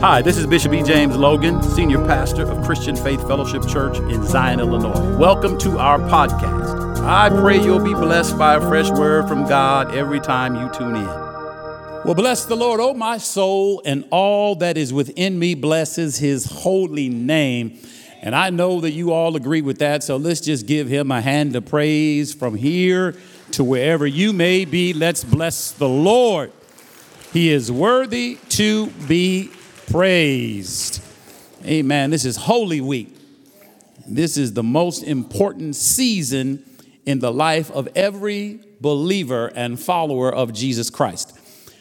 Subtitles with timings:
[0.00, 0.84] Hi, this is Bishop E.
[0.84, 5.16] James Logan, Senior Pastor of Christian Faith Fellowship Church in Zion, Illinois.
[5.16, 7.04] Welcome to our podcast.
[7.04, 10.94] I pray you'll be blessed by a fresh word from God every time you tune
[10.94, 11.04] in.
[11.04, 16.46] Well, bless the Lord, oh my soul, and all that is within me blesses his
[16.46, 17.76] holy name.
[18.22, 21.20] And I know that you all agree with that, so let's just give him a
[21.20, 23.16] hand of praise from here
[23.50, 24.92] to wherever you may be.
[24.92, 26.52] Let's bless the Lord.
[27.32, 29.50] He is worthy to be
[29.90, 31.02] praised.
[31.64, 32.10] Amen.
[32.10, 33.14] This is Holy Week.
[34.06, 36.62] This is the most important season
[37.06, 41.38] in the life of every believer and follower of Jesus Christ.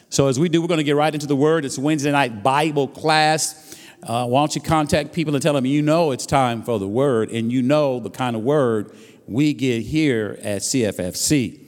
[0.09, 1.65] So, as we do, we're going to get right into the Word.
[1.65, 3.77] It's Wednesday night Bible class.
[4.01, 6.87] Uh, why don't you contact people and tell them you know it's time for the
[6.87, 8.95] Word and you know the kind of Word
[9.27, 11.59] we get here at CFFC.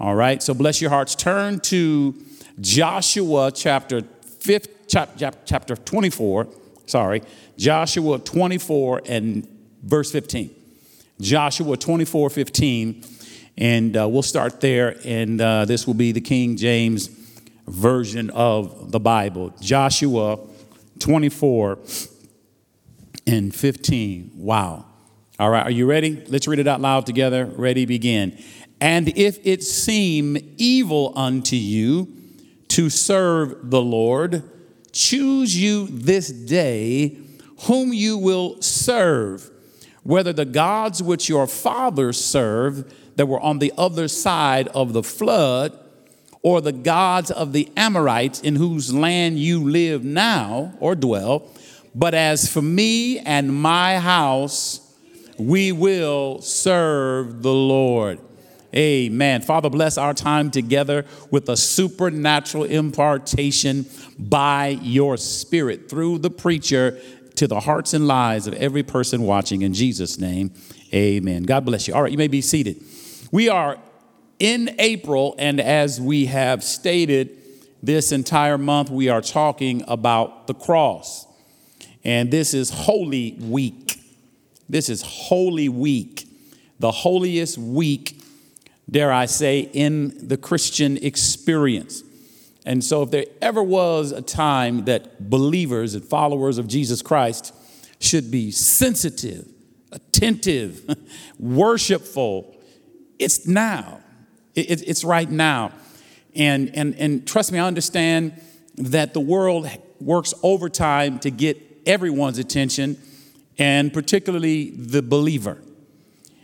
[0.00, 1.14] All right, so bless your hearts.
[1.14, 2.14] Turn to
[2.60, 4.02] Joshua chapter
[4.40, 6.48] 5, chapter 24,
[6.86, 7.22] sorry,
[7.56, 9.48] Joshua 24 and
[9.82, 10.50] verse 15.
[11.20, 13.04] Joshua 24, 15.
[13.58, 17.08] And uh, we'll start there, and uh, this will be the King James
[17.66, 19.54] version of the Bible.
[19.60, 20.38] Joshua
[20.98, 21.78] 24
[23.26, 24.30] and 15.
[24.34, 24.86] Wow.
[25.38, 26.24] All right, are you ready?
[26.28, 27.44] Let's read it out loud together.
[27.44, 28.38] Ready, begin.
[28.80, 32.08] And if it seem evil unto you
[32.68, 34.42] to serve the Lord,
[34.92, 37.18] choose you this day
[37.62, 39.50] whom you will serve,
[40.02, 45.02] whether the gods which your fathers served that were on the other side of the
[45.02, 45.78] flood,
[46.42, 51.48] or the gods of the Amorites in whose land you live now or dwell.
[51.94, 54.80] But as for me and my house,
[55.38, 58.18] we will serve the Lord.
[58.74, 59.42] Amen.
[59.42, 63.84] Father, bless our time together with a supernatural impartation
[64.18, 66.98] by your spirit through the preacher
[67.36, 69.62] to the hearts and lives of every person watching.
[69.62, 70.52] In Jesus' name,
[70.94, 71.42] amen.
[71.42, 71.94] God bless you.
[71.94, 72.82] All right, you may be seated.
[73.30, 73.78] We are
[74.38, 77.38] in April, and as we have stated
[77.82, 81.26] this entire month, we are talking about the cross.
[82.04, 84.00] And this is Holy Week.
[84.68, 86.26] This is Holy Week,
[86.78, 88.21] the holiest week
[88.92, 92.04] dare I say, in the Christian experience.
[92.64, 97.52] And so, if there ever was a time that believers and followers of Jesus Christ
[97.98, 99.48] should be sensitive,
[99.90, 100.96] attentive,
[101.40, 102.56] worshipful,
[103.18, 104.00] it's now.
[104.54, 105.72] It's right now.
[106.36, 108.38] And, and, and trust me, I understand
[108.76, 109.68] that the world
[110.00, 112.98] works overtime to get everyone's attention,
[113.58, 115.62] and particularly the believer.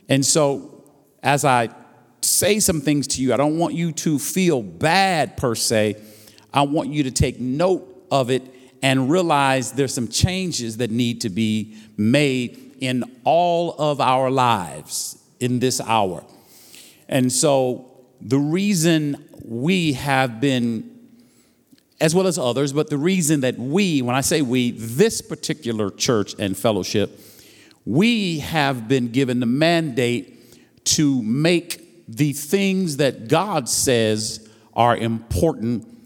[0.08, 0.84] And so,
[1.22, 1.68] as I
[2.20, 3.32] say some things to you.
[3.32, 6.00] I don't want you to feel bad per se.
[6.52, 8.42] I want you to take note of it
[8.82, 15.22] and realize there's some changes that need to be made in all of our lives
[15.40, 16.24] in this hour.
[17.08, 17.90] And so
[18.20, 20.94] the reason we have been
[22.00, 25.90] as well as others, but the reason that we, when I say we, this particular
[25.90, 27.18] church and fellowship,
[27.84, 35.98] we have been given the mandate to make the things that God says are important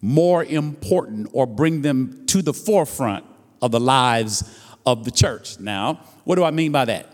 [0.00, 3.24] more important or bring them to the forefront
[3.60, 5.60] of the lives of the church.
[5.60, 7.06] Now, what do I mean by that?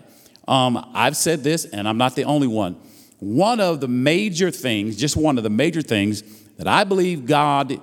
[0.47, 2.77] Um, I've said this, and I'm not the only one.
[3.19, 6.21] One of the major things, just one of the major things
[6.57, 7.81] that I believe God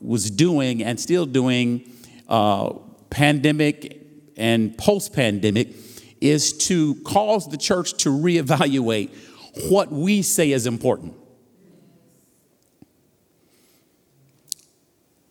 [0.00, 1.92] was doing and still doing,
[2.28, 2.74] uh,
[3.10, 4.00] pandemic
[4.36, 5.74] and post pandemic,
[6.20, 9.10] is to cause the church to reevaluate
[9.68, 11.14] what we say is important.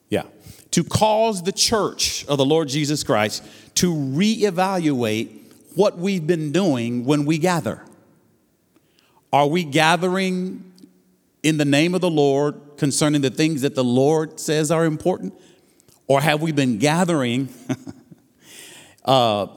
[0.10, 0.24] Yeah.
[0.72, 3.44] To cause the church of the Lord Jesus Christ
[3.76, 5.42] to reevaluate
[5.76, 7.82] what we've been doing when we gather.
[9.32, 10.72] Are we gathering
[11.44, 15.34] in the name of the Lord concerning the things that the Lord says are important?
[16.08, 17.50] Or have we been gathering
[19.06, 19.48] uh,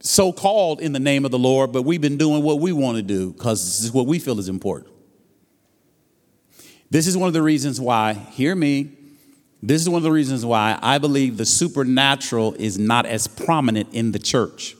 [0.00, 2.96] so called in the name of the Lord, but we've been doing what we want
[2.96, 4.92] to do because this is what we feel is important.
[6.90, 8.90] This is one of the reasons why, hear me,
[9.62, 13.92] this is one of the reasons why I believe the supernatural is not as prominent
[13.92, 14.74] in the church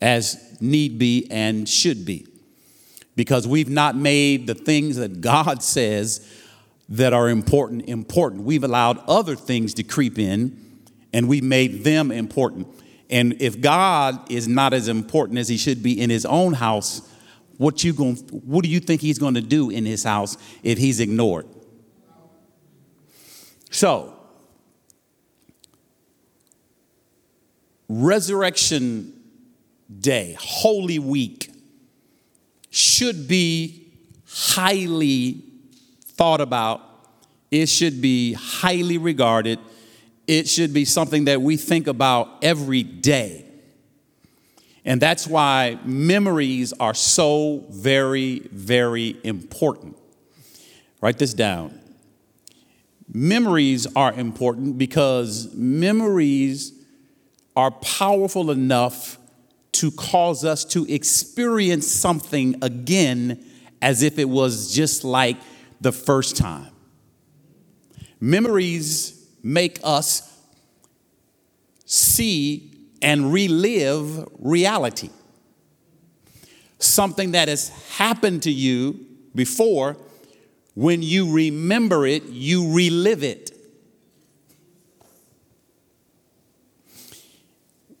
[0.00, 2.26] as need be and should be.
[3.16, 6.30] Because we've not made the things that God says
[6.88, 8.42] that are important important.
[8.42, 10.60] We've allowed other things to creep in
[11.12, 12.68] and we've made them important.
[13.10, 17.08] And if God is not as important as he should be in his own house,
[17.56, 20.78] what you going what do you think he's going to do in his house if
[20.78, 21.46] he's ignored?
[23.70, 24.16] So,
[27.88, 29.12] Resurrection
[30.00, 31.50] Day, Holy Week,
[32.70, 33.92] should be
[34.26, 35.42] highly
[36.02, 36.80] thought about.
[37.50, 39.58] It should be highly regarded.
[40.26, 43.44] It should be something that we think about every day.
[44.84, 49.96] And that's why memories are so very, very important.
[51.00, 51.80] Write this down.
[53.12, 56.72] Memories are important because memories
[57.56, 59.18] are powerful enough
[59.72, 63.44] to cause us to experience something again
[63.82, 65.36] as if it was just like
[65.80, 66.72] the first time.
[68.20, 69.13] Memories
[69.44, 70.42] make us
[71.84, 75.10] see and relive reality.
[76.78, 79.98] Something that has happened to you before,
[80.74, 83.50] when you remember it, you relive it.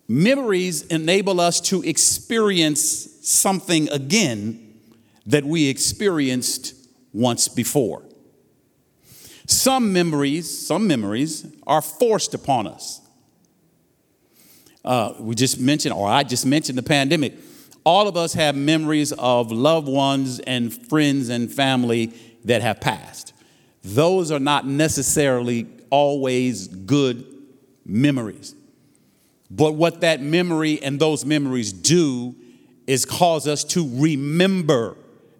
[0.08, 4.80] Memories enable us to experience something again
[5.26, 6.74] that we experienced
[7.12, 8.02] once before.
[9.46, 13.00] Some memories, some memories are forced upon us.
[14.84, 17.34] Uh, we just mentioned, or I just mentioned the pandemic.
[17.84, 22.12] All of us have memories of loved ones and friends and family
[22.44, 23.32] that have passed.
[23.82, 27.26] Those are not necessarily always good
[27.84, 28.54] memories.
[29.50, 32.34] But what that memory and those memories do
[32.86, 34.96] is cause us to remember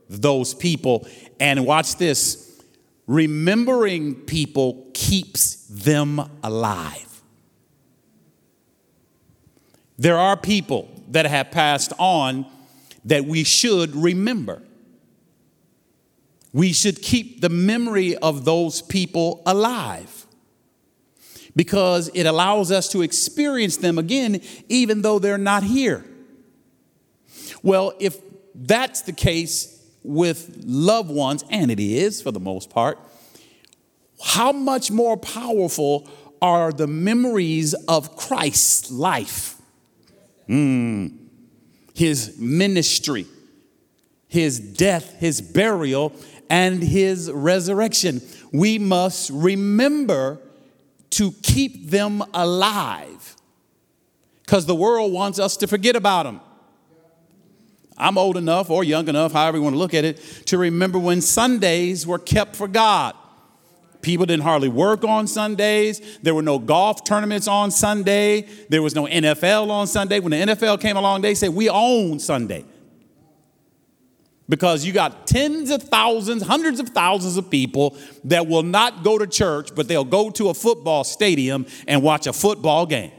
[0.08, 1.06] those people.
[1.40, 2.43] And watch this
[3.06, 7.22] remembering people keeps them alive.
[9.98, 12.46] There are people that have passed on
[13.04, 14.62] that we should remember.
[16.52, 20.26] We should keep the memory of those people alive
[21.56, 26.04] because it allows us to experience them again, even though they're not here.
[27.62, 28.18] Well, if
[28.54, 29.73] that's the case
[30.04, 32.98] with loved ones, and it is for the most part,
[34.22, 36.08] how much more powerful
[36.40, 39.56] are the memories of Christ's life?
[40.48, 41.16] Mm.
[41.94, 43.26] His ministry,
[44.28, 46.12] his death, his burial,
[46.50, 48.20] and his resurrection.
[48.52, 50.40] We must remember
[51.10, 53.36] to keep them alive
[54.42, 56.40] because the world wants us to forget about them.
[57.96, 60.98] I'm old enough or young enough, however you want to look at it, to remember
[60.98, 63.14] when Sundays were kept for God.
[64.02, 66.18] People didn't hardly work on Sundays.
[66.22, 68.42] There were no golf tournaments on Sunday.
[68.68, 70.20] There was no NFL on Sunday.
[70.20, 72.64] When the NFL came along, they said, We own Sunday.
[74.46, 79.16] Because you got tens of thousands, hundreds of thousands of people that will not go
[79.16, 83.12] to church, but they'll go to a football stadium and watch a football game.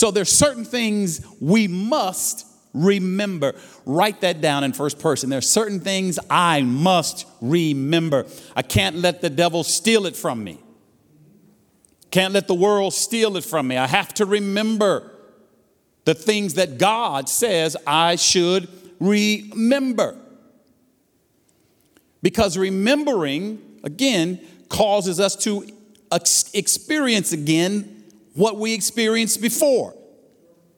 [0.00, 3.54] So there's certain things we must remember.
[3.84, 5.28] Write that down in first person.
[5.28, 8.24] There's certain things I must remember.
[8.56, 10.58] I can't let the devil steal it from me.
[12.10, 13.76] Can't let the world steal it from me.
[13.76, 15.12] I have to remember
[16.06, 18.70] the things that God says I should
[19.00, 20.16] remember.
[22.22, 25.68] Because remembering, again, causes us to
[26.54, 27.99] experience again
[28.34, 29.94] what we experienced before.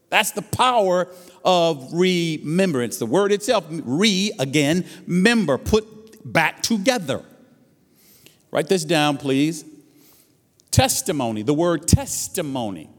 [0.08, 1.08] That's the power
[1.44, 2.98] of remembrance.
[2.98, 7.24] The word itself, re again, member, put back together.
[8.50, 9.64] Write this down, please.
[10.70, 12.90] Testimony, the word testimony.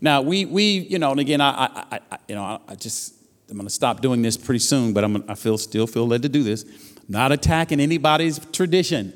[0.00, 1.50] Now, we, we you know, and again, I,
[1.90, 3.14] I, I you know, I just,
[3.48, 6.22] I'm going to stop doing this pretty soon, but I'm, I feel, still feel led
[6.22, 6.64] to do this.
[7.08, 9.12] not attacking anybody's tradition.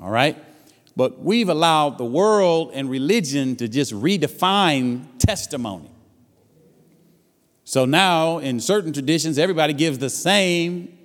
[0.00, 0.36] All right?
[0.98, 5.92] But we've allowed the world and religion to just redefine testimony.
[7.62, 10.98] So now, in certain traditions, everybody gives the same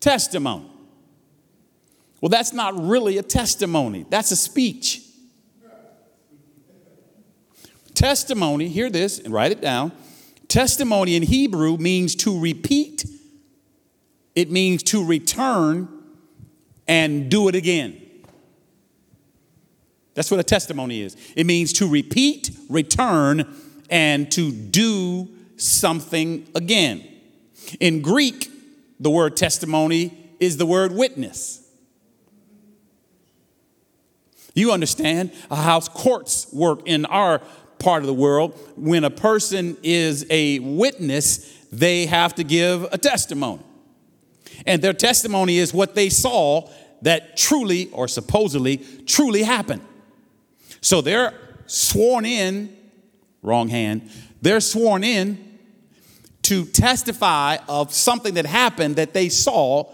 [0.00, 0.66] testimony.
[2.20, 5.02] Well, that's not really a testimony, that's a speech.
[7.94, 9.92] Testimony, hear this and write it down.
[10.48, 13.04] Testimony in Hebrew means to repeat,
[14.34, 15.86] it means to return
[16.88, 18.01] and do it again.
[20.14, 21.16] That's what a testimony is.
[21.36, 23.54] It means to repeat, return,
[23.88, 27.06] and to do something again.
[27.80, 28.50] In Greek,
[29.00, 31.60] the word testimony is the word witness.
[34.54, 37.40] You understand how courts work in our
[37.78, 38.58] part of the world.
[38.76, 43.62] When a person is a witness, they have to give a testimony.
[44.66, 46.68] And their testimony is what they saw
[47.00, 48.76] that truly or supposedly
[49.06, 49.82] truly happened.
[50.82, 51.32] So they're
[51.66, 52.76] sworn in,
[53.40, 54.10] wrong hand,
[54.42, 55.58] they're sworn in
[56.42, 59.90] to testify of something that happened that they saw,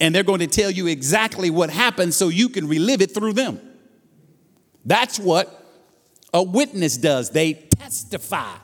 [0.00, 3.34] and they're going to tell you exactly what happened so you can relive it through
[3.34, 3.60] them.
[4.84, 5.62] That's what
[6.32, 8.56] a witness does, they testify.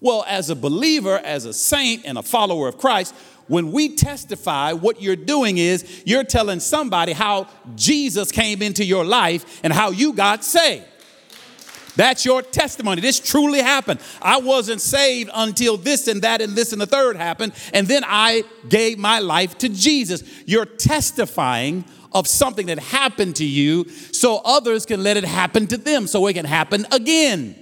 [0.00, 3.14] Well, as a believer, as a saint, and a follower of Christ,
[3.46, 9.04] when we testify, what you're doing is you're telling somebody how Jesus came into your
[9.04, 10.86] life and how you got saved.
[11.96, 13.00] That's your testimony.
[13.00, 14.00] This truly happened.
[14.20, 18.02] I wasn't saved until this and that and this and the third happened, and then
[18.04, 20.22] I gave my life to Jesus.
[20.46, 25.76] You're testifying of something that happened to you so others can let it happen to
[25.76, 27.56] them so it can happen again.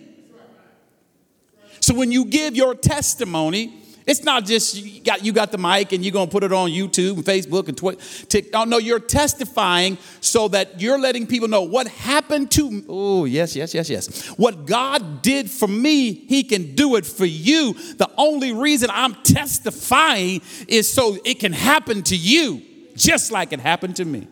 [1.81, 5.93] So when you give your testimony, it's not just you got, you got the mic
[5.93, 8.01] and you're going to put it on YouTube and Facebook and Twitter.
[8.27, 8.63] TikTok.
[8.63, 13.55] Oh, no, you're testifying so that you're letting people know what happened to Oh, yes,
[13.55, 14.27] yes, yes, yes.
[14.39, 17.75] What God did for me, He can do it for you.
[17.75, 22.63] The only reason I'm testifying is so it can happen to you,
[22.97, 24.29] just like it happened to me.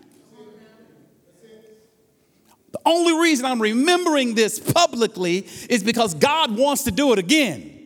[2.73, 7.80] The only reason I'm remembering this publicly is because God wants to do it again.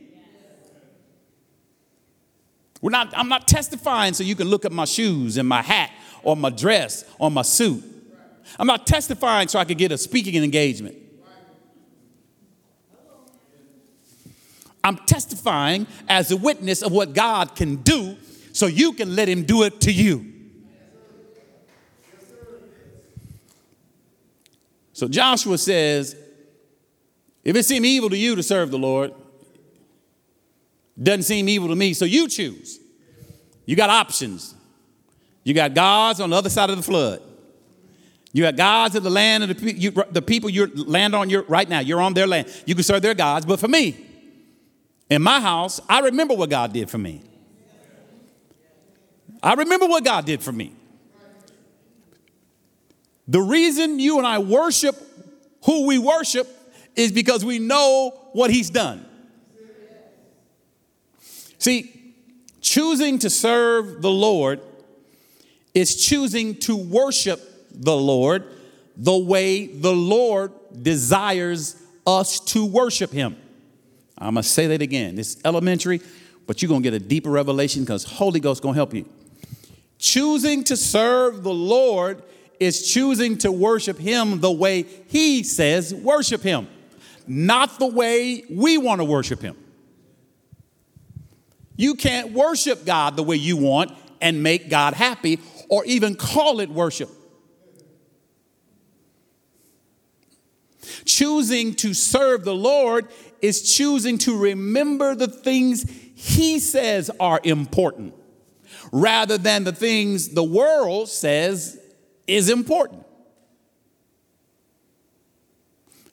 [2.85, 5.91] We're not, I'm not testifying so you can look at my shoes and my hat
[6.23, 7.83] or my dress or my suit.
[8.59, 10.95] I'm not testifying so I can get a speaking engagement.
[14.85, 18.19] I'm testifying as a witness of what God can do
[18.53, 20.31] so you can let Him do it to you.
[24.93, 26.14] So Joshua says,
[27.45, 29.14] if it seem evil to you to serve the Lord,
[31.01, 32.79] doesn't seem evil to me, so you choose.
[33.67, 34.55] You got options.
[35.43, 37.21] You got gods on the other side of the flood.
[38.33, 41.43] You got gods of the land of the, you, the people you land on your
[41.43, 41.81] right now.
[41.81, 42.49] You're on their land.
[42.67, 43.97] You can serve their gods, but for me,
[45.09, 47.23] in my house, I remember what God did for me.
[49.43, 50.73] I remember what God did for me.
[53.29, 54.97] The reason you and I worship
[55.65, 56.49] who we worship
[56.97, 59.04] is because we know what He's done.
[61.64, 62.12] See,
[62.61, 64.61] choosing to serve the Lord
[65.73, 67.40] is choosing to worship
[67.73, 68.44] the Lord
[68.99, 70.52] the way the Lord
[70.83, 73.38] desires us to worship Him.
[74.18, 75.18] I'm gonna say that again.
[75.18, 76.02] It's elementary,
[76.47, 79.09] but you're gonna get a deeper revelation because Holy Ghost gonna help you.
[79.97, 82.23] Choosing to serve the Lord
[82.61, 86.68] is choosing to worship Him the way He says worship Him,
[87.26, 89.56] not the way we want to worship Him.
[91.76, 96.61] You can't worship God the way you want and make God happy or even call
[96.61, 97.11] it worship.
[101.04, 103.09] Choosing to serve the Lord
[103.40, 108.14] is choosing to remember the things He says are important
[108.93, 111.78] rather than the things the world says
[112.26, 113.04] is important.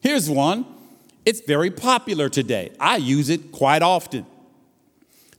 [0.01, 0.65] Here's one.
[1.25, 2.72] It's very popular today.
[2.80, 4.25] I use it quite often.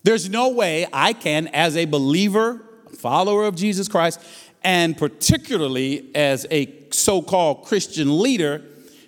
[0.05, 2.63] There's no way I can, as a believer,
[2.99, 4.21] follower of Jesus Christ,
[4.63, 8.63] and particularly as a so called Christian leader,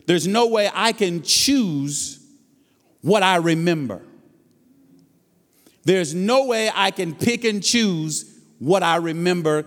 [0.06, 2.24] there's no way I can choose
[3.00, 4.02] what I remember.
[5.84, 9.66] There's no way I can pick and choose what I remember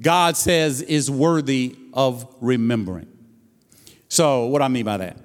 [0.00, 3.06] God says is worthy of remembering.
[4.08, 5.16] So, what I mean by that?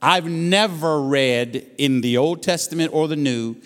[0.00, 3.56] I've never read in the Old Testament or the New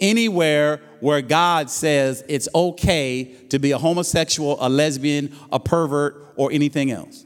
[0.00, 6.50] anywhere where God says it's okay to be a homosexual, a lesbian, a pervert, or
[6.50, 7.24] anything else,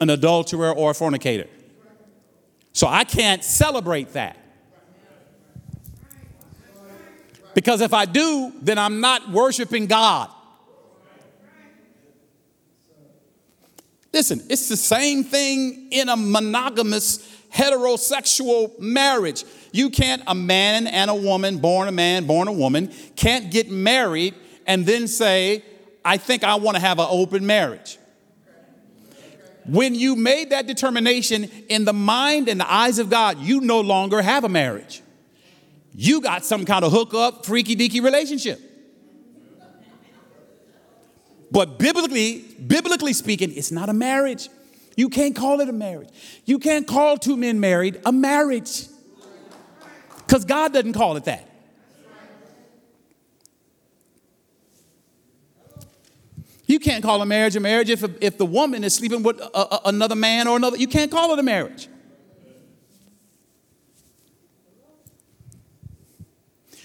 [0.00, 1.48] an adulterer or a fornicator.
[2.72, 4.36] So I can't celebrate that.
[7.54, 10.30] Because if I do, then I'm not worshiping God.
[14.12, 17.18] Listen, it's the same thing in a monogamous
[17.52, 19.44] heterosexual marriage.
[19.72, 23.70] You can't, a man and a woman, born a man, born a woman, can't get
[23.70, 24.34] married
[24.66, 25.64] and then say,
[26.04, 27.98] I think I want to have an open marriage.
[29.66, 33.80] When you made that determination in the mind and the eyes of God, you no
[33.80, 35.02] longer have a marriage.
[35.94, 38.60] You got some kind of hookup, freaky deaky relationship.
[41.50, 44.48] But biblically, biblically speaking, it's not a marriage.
[44.96, 46.10] You can't call it a marriage.
[46.44, 48.86] You can't call two men married a marriage.
[50.18, 51.50] Because God doesn't call it that.
[56.66, 59.58] You can't call a marriage a marriage if, if the woman is sleeping with a,
[59.58, 60.76] a, another man or another.
[60.76, 61.88] You can't call it a marriage.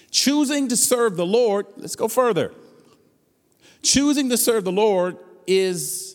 [0.09, 2.51] Choosing to serve the Lord, let's go further.
[3.83, 6.14] Choosing to serve the Lord is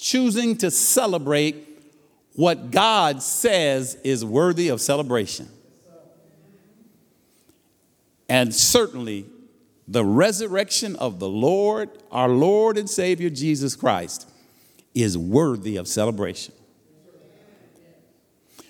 [0.00, 1.68] choosing to celebrate
[2.34, 5.48] what God says is worthy of celebration.
[8.28, 9.26] And certainly,
[9.86, 14.26] the resurrection of the Lord, our Lord and Savior Jesus Christ,
[14.94, 16.54] is worthy of celebration.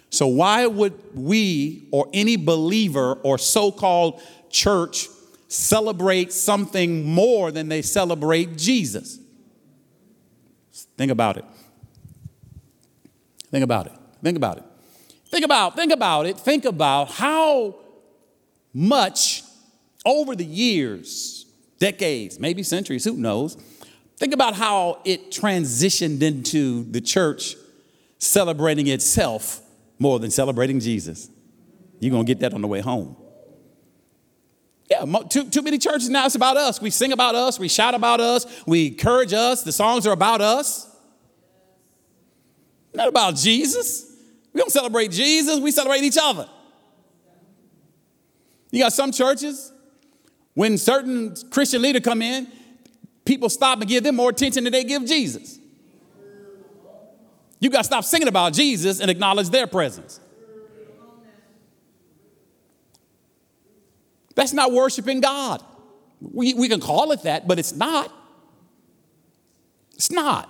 [0.08, 4.20] So, why would we or any believer or so called
[4.50, 5.06] church
[5.46, 9.19] celebrate something more than they celebrate Jesus?
[11.00, 11.46] Think about it.
[13.50, 13.92] Think about it.
[14.22, 14.64] Think about it.
[15.30, 16.38] Think about, think about it.
[16.38, 17.76] Think about how
[18.74, 19.42] much
[20.04, 21.46] over the years,
[21.78, 23.56] decades, maybe centuries, who knows?
[24.18, 27.56] Think about how it transitioned into the church
[28.18, 29.62] celebrating itself
[29.98, 31.30] more than celebrating Jesus.
[31.98, 33.16] You're going to get that on the way home.
[34.90, 36.78] Yeah, too, too many churches now, it's about us.
[36.78, 40.42] We sing about us, we shout about us, we encourage us, the songs are about
[40.42, 40.89] us.
[42.94, 44.10] Not about Jesus.
[44.52, 46.48] We don't celebrate Jesus, we celebrate each other.
[48.72, 49.72] You got some churches,
[50.54, 52.48] when certain Christian leader come in,
[53.24, 55.58] people stop and give them more attention than they give Jesus.
[57.60, 60.18] You got to stop singing about Jesus and acknowledge their presence.
[64.34, 65.62] That's not worshiping God.
[66.20, 68.12] We, we can call it that, but it's not.
[69.94, 70.48] It's not.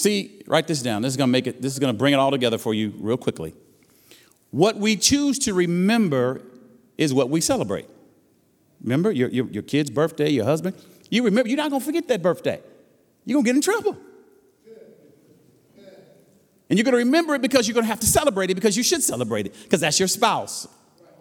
[0.00, 1.02] See, write this down.
[1.02, 2.72] This is going to make it, this is going to bring it all together for
[2.72, 3.52] you real quickly.
[4.50, 6.40] What we choose to remember
[6.96, 7.86] is what we celebrate.
[8.82, 10.74] Remember your, your, your kid's birthday, your husband?
[11.10, 12.62] You remember, you're not going to forget that birthday.
[13.26, 13.98] You're going to get in trouble.
[16.70, 18.78] And you're going to remember it because you're going to have to celebrate it because
[18.78, 20.66] you should celebrate it because that's your spouse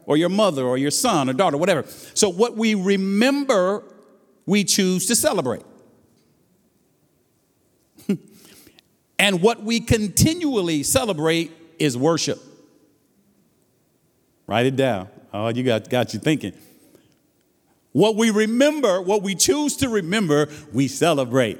[0.05, 1.83] or your mother or your son or daughter, whatever.
[2.13, 3.83] So, what we remember,
[4.45, 5.63] we choose to celebrate.
[9.19, 12.39] And what we continually celebrate is worship.
[14.47, 15.09] Write it down.
[15.33, 16.53] Oh, you got, got you thinking.
[17.91, 21.59] What we remember, what we choose to remember, we celebrate.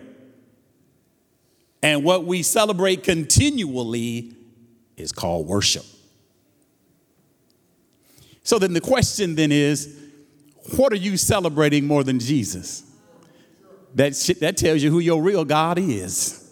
[1.83, 4.33] And what we celebrate continually
[4.95, 5.85] is called worship.
[8.43, 9.97] So then the question then is,
[10.75, 12.83] what are you celebrating more than Jesus?
[13.95, 16.48] That, that tells you who your real God is.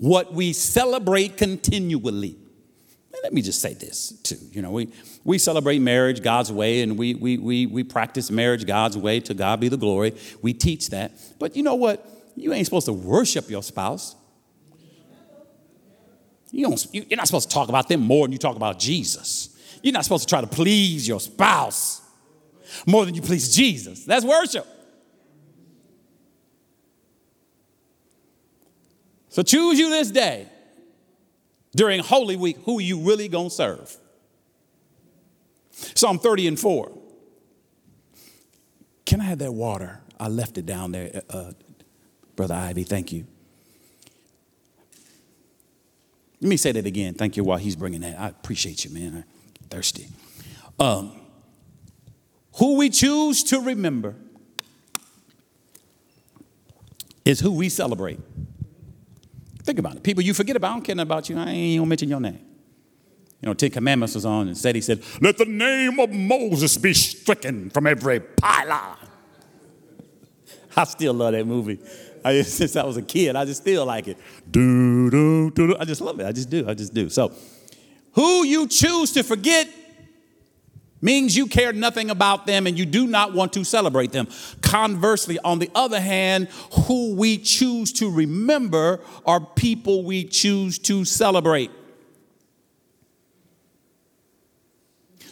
[0.00, 2.36] What we celebrate continually
[3.22, 4.38] let me just say this too.
[4.52, 4.88] You know, we,
[5.24, 9.20] we celebrate marriage God's way and we, we, we, we practice marriage God's way.
[9.20, 10.16] To God be the glory.
[10.42, 11.12] We teach that.
[11.38, 12.06] But you know what?
[12.36, 14.16] You ain't supposed to worship your spouse.
[16.52, 19.56] You don't, you're not supposed to talk about them more than you talk about Jesus.
[19.82, 22.02] You're not supposed to try to please your spouse
[22.86, 24.04] more than you please Jesus.
[24.04, 24.66] That's worship.
[29.30, 30.48] So choose you this day
[31.74, 33.96] during Holy Week who you really gonna serve.
[35.70, 36.92] Psalm 30 and 4.
[39.06, 40.00] Can I have that water?
[40.18, 41.52] I left it down there, uh, uh,
[42.36, 42.82] Brother Ivy.
[42.82, 43.26] Thank you.
[46.40, 47.14] Let me say that again.
[47.14, 48.18] Thank you while he's bringing that.
[48.18, 49.24] I appreciate you, man.
[49.62, 50.08] I'm thirsty.
[50.78, 51.20] Um,
[52.56, 54.16] who we choose to remember
[57.24, 58.18] is who we celebrate.
[59.70, 60.02] Think about it.
[60.02, 61.38] People you forget about, I don't care about you.
[61.38, 62.40] I ain't gonna mention your name.
[63.40, 66.76] You know, Ten Commandments was on and said, he said, let the name of Moses
[66.76, 68.96] be stricken from every pylon.
[70.76, 71.78] I still love that movie.
[72.24, 74.18] I, since I was a kid, I just still like it.
[74.50, 75.76] Do, do, do, do.
[75.78, 76.26] I just love it.
[76.26, 76.68] I just do.
[76.68, 77.08] I just do.
[77.08, 77.32] So,
[78.14, 79.68] who you choose to forget
[81.00, 84.28] means you care nothing about them and you do not want to celebrate them.
[84.60, 86.48] Conversely, on the other hand,
[86.86, 91.70] who we choose to remember are people we choose to celebrate.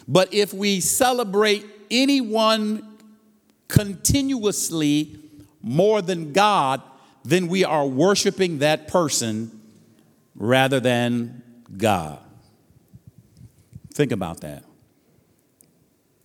[0.07, 2.97] But if we celebrate anyone
[3.67, 5.19] continuously
[5.61, 6.81] more than God,
[7.23, 9.51] then we are worshiping that person
[10.35, 11.43] rather than
[11.77, 12.19] God.
[13.93, 14.63] Think about that.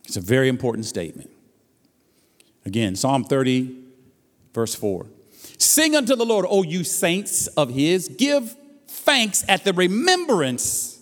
[0.04, 1.30] It's a very important statement.
[2.66, 3.76] Again, Psalm 30,
[4.52, 5.06] verse 4.
[5.58, 8.56] Sing unto the Lord, O you saints of his, give
[8.88, 10.98] thanks at the remembrance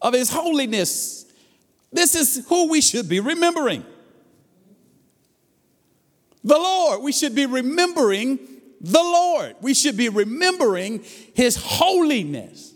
[0.00, 1.26] of his holiness.
[1.92, 3.84] This is who we should be remembering.
[6.42, 7.02] The Lord.
[7.02, 8.38] We should be remembering
[8.80, 9.56] the Lord.
[9.60, 11.04] We should be remembering
[11.34, 12.72] his holiness.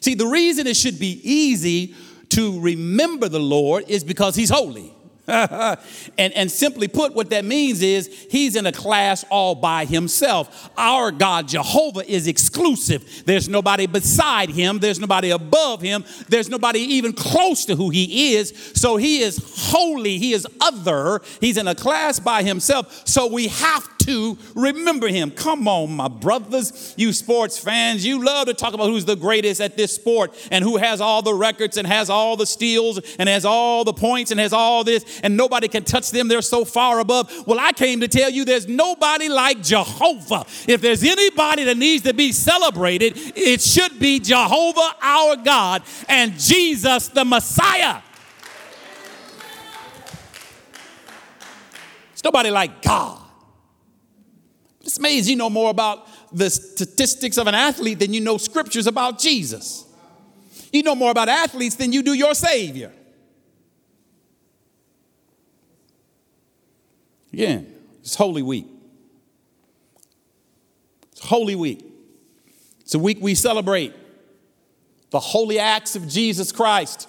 [0.00, 1.94] See, the reason it should be easy
[2.30, 4.94] to remember the Lord is because he's holy.
[5.30, 10.70] and, and simply put, what that means is he's in a class all by himself.
[10.76, 13.22] Our God, Jehovah, is exclusive.
[13.26, 18.34] There's nobody beside him, there's nobody above him, there's nobody even close to who he
[18.34, 18.72] is.
[18.74, 19.38] So he is
[19.70, 23.06] holy, he is other, he's in a class by himself.
[23.06, 25.30] So we have to remember him.
[25.30, 29.60] Come on, my brothers, you sports fans, you love to talk about who's the greatest
[29.60, 33.28] at this sport and who has all the records and has all the steals and
[33.28, 36.28] has all the points and has all this, and nobody can touch them.
[36.28, 37.46] They're so far above.
[37.46, 40.44] Well, I came to tell you there's nobody like Jehovah.
[40.66, 46.38] If there's anybody that needs to be celebrated, it should be Jehovah our God and
[46.38, 48.02] Jesus the Messiah.
[52.12, 53.29] It's nobody like God.
[54.82, 58.86] This means you know more about the statistics of an athlete than you know scriptures
[58.86, 59.84] about Jesus.
[60.72, 62.92] You know more about athletes than you do your Savior.
[67.32, 68.66] Again, it's Holy Week.
[71.12, 71.84] It's Holy Week.
[72.80, 73.94] It's a week we celebrate
[75.10, 77.08] the holy acts of Jesus Christ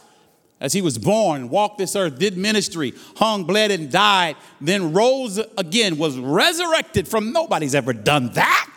[0.62, 5.40] as he was born, walked this earth, did ministry, hung, bled, and died, then rose
[5.58, 8.70] again, was resurrected from nobody's ever done that.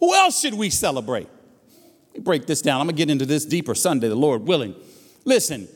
[0.00, 1.28] Who else should we celebrate?
[2.08, 2.80] Let me break this down.
[2.80, 4.74] I'm gonna get into this deeper Sunday, the Lord willing.
[5.24, 5.68] Listen,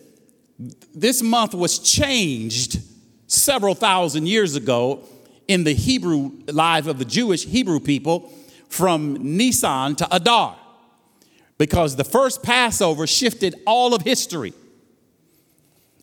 [0.94, 2.80] this month was changed
[3.26, 5.04] several thousand years ago
[5.46, 8.32] in the Hebrew life of the Jewish Hebrew people
[8.68, 10.56] from Nisan to Adar
[11.58, 14.52] because the first Passover shifted all of history.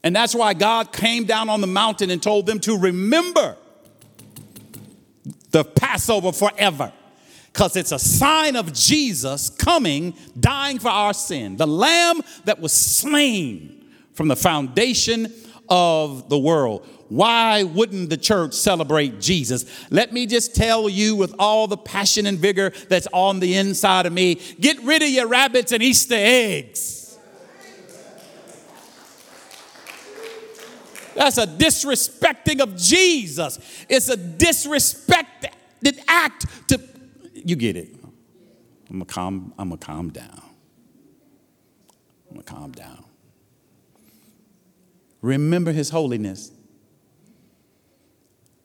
[0.04, 3.56] And that's why God came down on the mountain and told them to remember
[5.52, 6.92] the Passover forever.
[7.48, 11.56] Because it's a sign of Jesus coming, dying for our sin.
[11.56, 15.32] The lamb that was slain from the foundation
[15.70, 16.88] of the world.
[17.14, 19.66] Why wouldn't the church celebrate Jesus?
[19.92, 24.08] Let me just tell you with all the passion and vigor that's on the inside
[24.08, 27.16] of me get rid of your rabbits and Easter eggs.
[31.14, 33.60] That's a disrespecting of Jesus.
[33.88, 36.82] It's a disrespected act to,
[37.36, 37.96] you get it.
[38.90, 40.42] I'm gonna calm, I'm gonna calm down.
[42.28, 43.06] I'm gonna calm down.
[45.22, 46.52] Remember his holiness.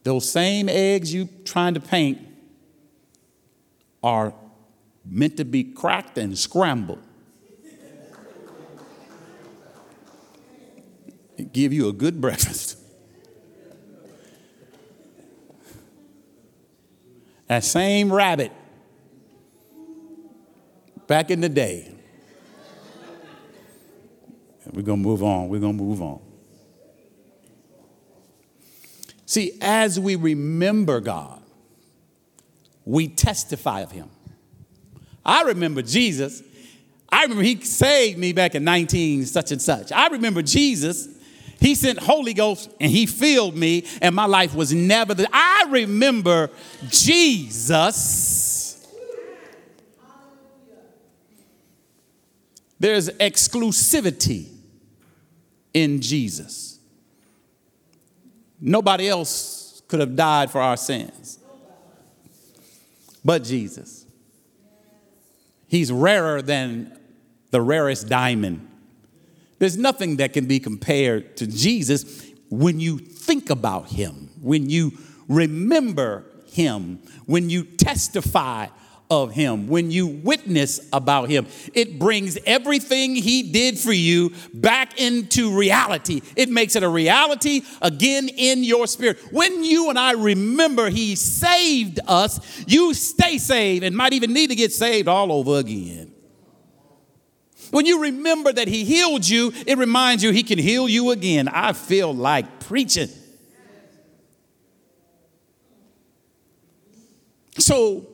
[0.08, 2.26] Those same eggs you trying to paint
[4.02, 4.32] are
[5.04, 7.02] meant to be cracked and scrambled.
[11.52, 12.78] Give you a good breakfast.
[17.48, 18.52] That same rabbit
[21.06, 21.94] back in the day.
[24.72, 25.50] We're going to move on.
[25.50, 26.27] We're going to move on.
[29.28, 31.42] See, as we remember God,
[32.86, 34.08] we testify of Him.
[35.22, 36.42] I remember Jesus.
[37.10, 39.92] I remember He saved me back in 19 such and such.
[39.92, 41.08] I remember Jesus.
[41.60, 45.28] He sent Holy Ghost and He filled me, and my life was never the.
[45.30, 46.48] I remember
[46.88, 48.88] Jesus.
[52.80, 54.46] There's exclusivity
[55.74, 56.77] in Jesus.
[58.60, 61.38] Nobody else could have died for our sins
[63.28, 64.06] but Jesus.
[65.66, 66.98] He's rarer than
[67.50, 68.66] the rarest diamond.
[69.58, 74.92] There's nothing that can be compared to Jesus when you think about him, when you
[75.28, 78.68] remember him, when you testify
[79.10, 85.00] of him, when you witness about him, it brings everything he did for you back
[85.00, 86.20] into reality.
[86.36, 89.18] It makes it a reality again in your spirit.
[89.30, 94.48] When you and I remember he saved us, you stay saved and might even need
[94.48, 96.12] to get saved all over again.
[97.70, 101.48] When you remember that he healed you, it reminds you he can heal you again.
[101.48, 103.08] I feel like preaching.
[107.58, 108.06] So,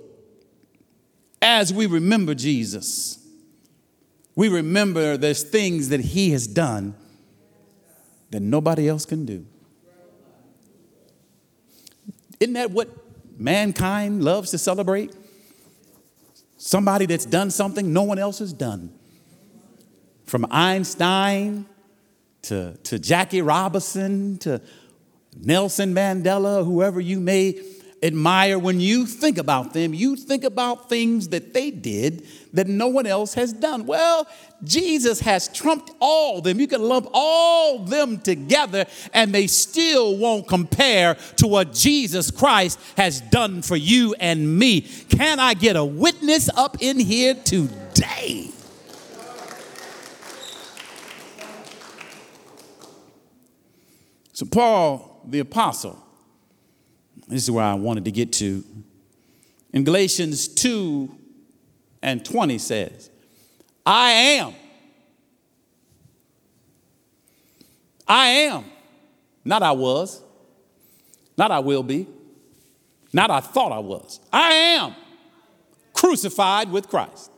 [1.45, 3.19] as we remember Jesus,
[4.35, 6.95] we remember there's things that he has done
[8.31, 9.47] that nobody else can do.
[12.41, 12.89] Isn't that what
[13.39, 15.15] mankind loves to celebrate?
[16.57, 18.91] Somebody that's done something no one else has done.
[20.25, 21.67] from Einstein
[22.43, 24.63] to, to Jackie Robinson to
[25.37, 27.61] Nelson Mandela, whoever you may
[28.05, 32.87] admire, when you think about them, you think about things that they did that no
[32.87, 33.87] one else has done.
[33.87, 34.29] Well,
[34.63, 36.61] Jesus has trumped all them.
[36.61, 42.79] You can lump all them together and they still won't compare to what Jesus Christ
[42.99, 44.83] has done for you and me.
[44.83, 48.51] Can I get a witness up in here today?
[54.35, 56.04] So, Paul the Apostle,
[57.29, 58.65] this is where I wanted to get to.
[59.73, 61.15] In Galatians 2
[62.03, 63.11] and 20 says,
[63.85, 64.55] I am.
[68.07, 68.65] I am.
[69.45, 70.23] Not I was.
[71.37, 72.07] Not I will be.
[73.13, 74.21] Not I thought I was.
[74.33, 74.95] I am
[75.93, 77.31] crucified with Christ.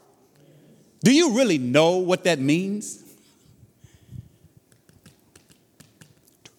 [1.03, 3.03] Do you really know what that means?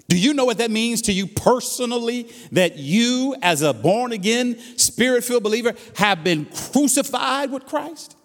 [0.09, 2.29] Do you know what that means to you personally?
[2.53, 8.15] That you, as a born again, spirit filled believer, have been crucified with Christ?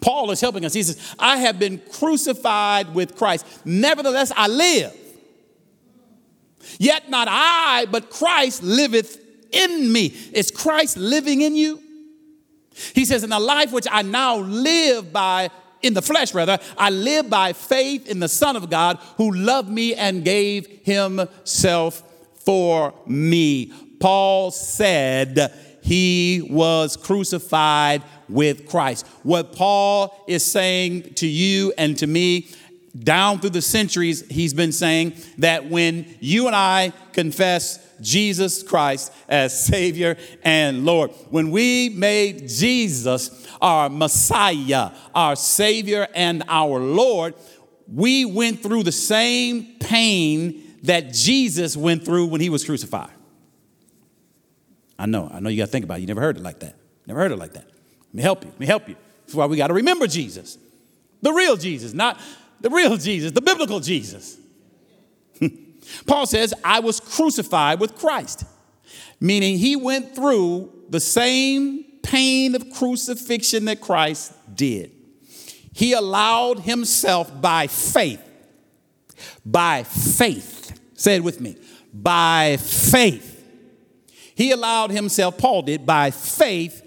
[0.00, 0.74] Paul is helping us.
[0.74, 3.46] He says, I have been crucified with Christ.
[3.64, 4.94] Nevertheless, I live.
[6.78, 9.18] Yet not I, but Christ liveth
[9.52, 10.06] in me.
[10.32, 11.80] Is Christ living in you?
[12.94, 15.50] He says, In the life which I now live by
[15.82, 19.68] in the flesh, rather, I live by faith in the Son of God who loved
[19.68, 22.02] me and gave himself
[22.44, 23.72] for me.
[24.00, 29.06] Paul said he was crucified with Christ.
[29.22, 32.48] What Paul is saying to you and to me
[33.00, 39.12] down through the centuries, he's been saying that when you and I confess Jesus Christ
[39.28, 47.34] as Savior and Lord, when we made Jesus our Messiah, our Savior, and our Lord,
[47.92, 53.10] we went through the same pain that Jesus went through when he was crucified.
[54.98, 56.00] I know, I know you got to think about it.
[56.02, 56.74] You never heard it like that.
[57.06, 57.64] Never heard it like that.
[57.64, 58.50] Let me help you.
[58.50, 58.96] Let me help you.
[59.22, 60.58] That's why we got to remember Jesus.
[61.22, 62.20] The real Jesus, not
[62.60, 64.38] the real Jesus, the biblical Jesus.
[66.06, 68.44] Paul says, I was crucified with Christ,
[69.20, 74.92] meaning he went through the same pain of crucifixion that Christ did.
[75.72, 78.22] He allowed himself by faith,
[79.44, 81.56] by faith, say it with me,
[81.92, 83.36] by faith.
[84.34, 86.84] He allowed himself, Paul did, by faith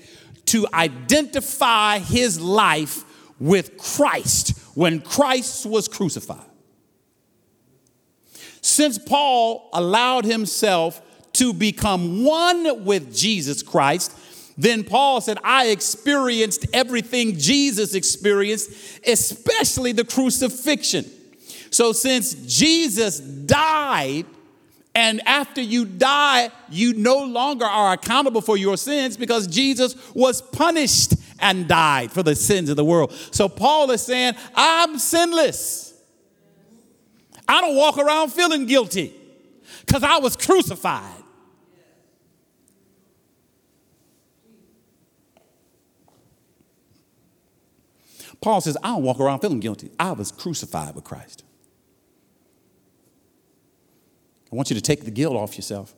[0.48, 3.04] to identify his life
[3.40, 6.46] with Christ when Christ was crucified.
[8.62, 11.02] Since Paul allowed himself
[11.34, 14.18] to become one with Jesus Christ,
[14.58, 18.70] then Paul said, I experienced everything Jesus experienced,
[19.08, 21.10] especially the crucifixion.
[21.72, 24.26] So, since Jesus died,
[24.94, 30.42] and after you die, you no longer are accountable for your sins because Jesus was
[30.42, 33.12] punished and died for the sins of the world.
[33.32, 35.94] So, Paul is saying, I'm sinless.
[37.48, 39.14] I don't walk around feeling guilty
[39.86, 41.22] because I was crucified.
[48.42, 49.92] Paul says, I don't walk around feeling guilty.
[50.00, 51.44] I was crucified with Christ.
[54.52, 55.94] I want you to take the guilt off yourself.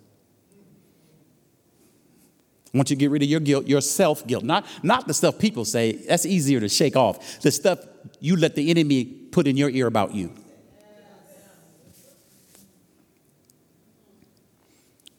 [2.73, 5.13] I want you to get rid of your guilt, your self guilt, not, not the
[5.13, 5.91] stuff people say.
[6.07, 7.41] That's easier to shake off.
[7.41, 7.79] The stuff
[8.19, 10.33] you let the enemy put in your ear about you.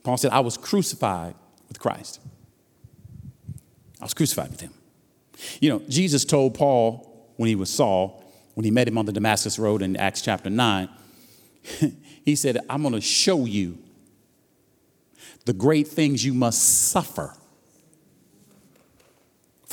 [0.03, 1.35] Paul said, I was crucified
[1.69, 2.21] with Christ.
[4.01, 4.75] I was crucified with him.
[5.61, 8.23] You know, Jesus told Paul when he was Saul,
[8.55, 10.89] when he met him on the Damascus Road in Acts chapter 9,
[12.25, 13.79] he said, I'm going to show you
[15.47, 17.35] the great things you must suffer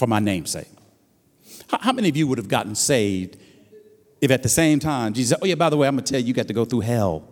[0.02, 0.68] for my name's sake.
[1.68, 3.38] How, many of you would have gotten saved
[4.20, 6.12] if at the same time Jesus said, Oh, yeah, by the way, I'm going to
[6.12, 7.28] tell you, you got to go through hell?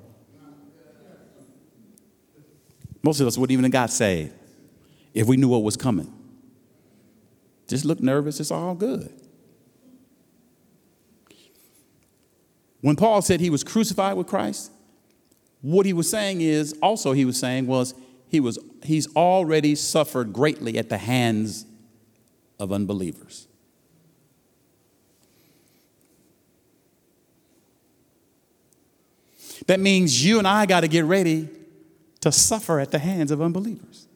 [3.01, 4.33] Most of us wouldn't even have got saved
[5.15, 6.13] if we knew what was coming.
[7.67, 9.19] Just look nervous, it's all good.
[12.81, 14.71] When Paul said he was crucified with Christ,
[15.61, 17.95] what he was saying is also he was saying was
[18.27, 21.65] he was he's already suffered greatly at the hands
[22.59, 23.47] of unbelievers.
[29.67, 31.47] That means you and I got to get ready
[32.21, 34.07] to suffer at the hands of unbelievers.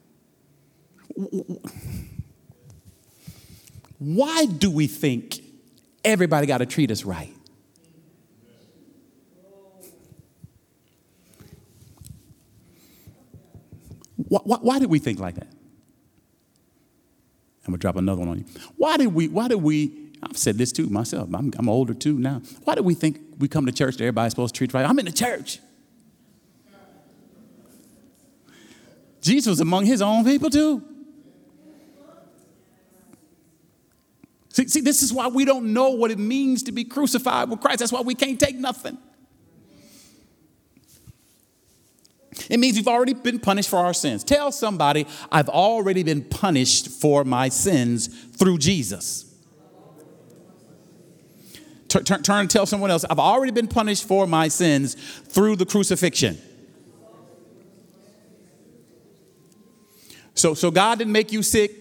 [3.98, 5.40] Why do we think
[6.04, 7.32] everybody got to treat us right?
[14.16, 15.53] Why, why, why do we think like that?
[17.66, 18.44] I'm gonna drop another one on you.
[18.76, 22.18] Why did we, why did we, I've said this too myself, I'm, I'm older too
[22.18, 22.42] now.
[22.64, 24.86] Why do we think we come to church that everybody's supposed to treat right?
[24.86, 25.60] I'm in the church.
[29.22, 30.82] Jesus was among his own people too.
[34.50, 37.60] See, see, this is why we don't know what it means to be crucified with
[37.60, 37.80] Christ.
[37.80, 38.98] That's why we can't take nothing.
[42.50, 44.24] It means we've already been punished for our sins.
[44.24, 49.30] Tell somebody, I've already been punished for my sins through Jesus.
[51.88, 55.66] Turn, turn, and tell someone else, I've already been punished for my sins through the
[55.66, 56.38] crucifixion.
[60.34, 61.72] So, so God didn't make you sick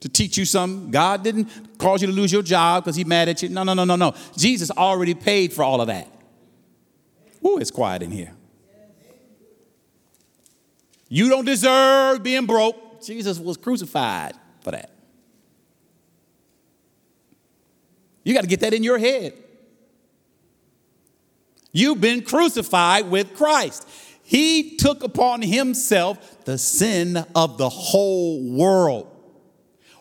[0.00, 0.90] to teach you something.
[0.90, 3.48] God didn't cause you to lose your job because he's mad at you.
[3.48, 4.14] No, no, no, no, no.
[4.36, 6.08] Jesus already paid for all of that.
[7.44, 8.34] Ooh, it's quiet in here.
[11.10, 13.02] You don't deserve being broke.
[13.02, 14.90] Jesus was crucified for that.
[18.24, 19.34] You got to get that in your head.
[21.72, 23.88] You've been crucified with Christ.
[24.22, 29.08] He took upon himself the sin of the whole world,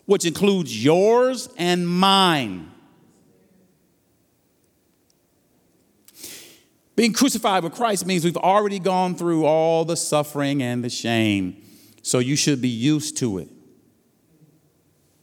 [0.05, 2.71] which includes yours and mine.
[6.99, 11.63] Being crucified with Christ means we've already gone through all the suffering and the shame.
[12.01, 13.47] So you should be used to it.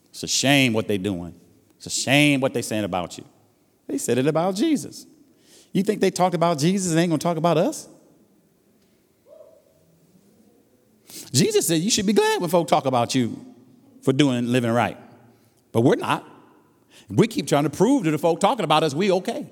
[0.09, 1.35] It's a shame what they're doing.
[1.77, 3.27] It's a shame what they're saying about you.
[3.89, 5.05] They said it about Jesus.
[5.75, 7.87] You think they talked about Jesus and ain't gonna talk about us?
[11.31, 13.45] Jesus said you should be glad when folk talk about you
[14.01, 14.97] for doing living right.
[15.73, 16.27] But we're not.
[17.11, 19.51] We keep trying to prove to the folk talking about us we okay.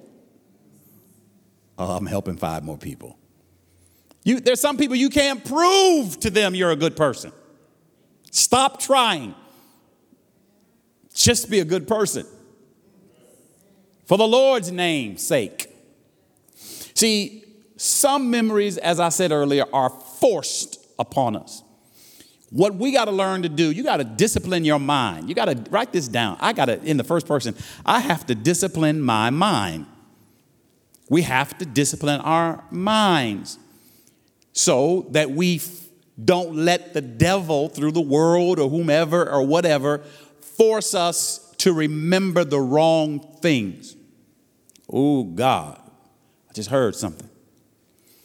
[1.79, 3.19] Oh, I'm helping five more people.
[4.23, 7.33] You, there's some people you can't prove to them you're a good person.
[8.31, 9.35] Stop trying.
[11.15, 12.27] Just be a good person.
[14.07, 15.69] For the Lord's name's sake.
[16.57, 17.45] See,
[17.77, 21.63] some memories, as I said earlier, are forced upon us.
[22.51, 25.29] What we got to learn to do, you got to discipline your mind.
[25.29, 26.37] You got to write this down.
[26.41, 29.87] I got to, in the first person, I have to discipline my mind.
[31.09, 33.59] We have to discipline our minds
[34.53, 35.61] so that we
[36.23, 39.99] don't let the devil through the world or whomever or whatever
[40.41, 43.97] force us to remember the wrong things.
[44.91, 45.81] Oh, God,
[46.49, 47.29] I just heard something.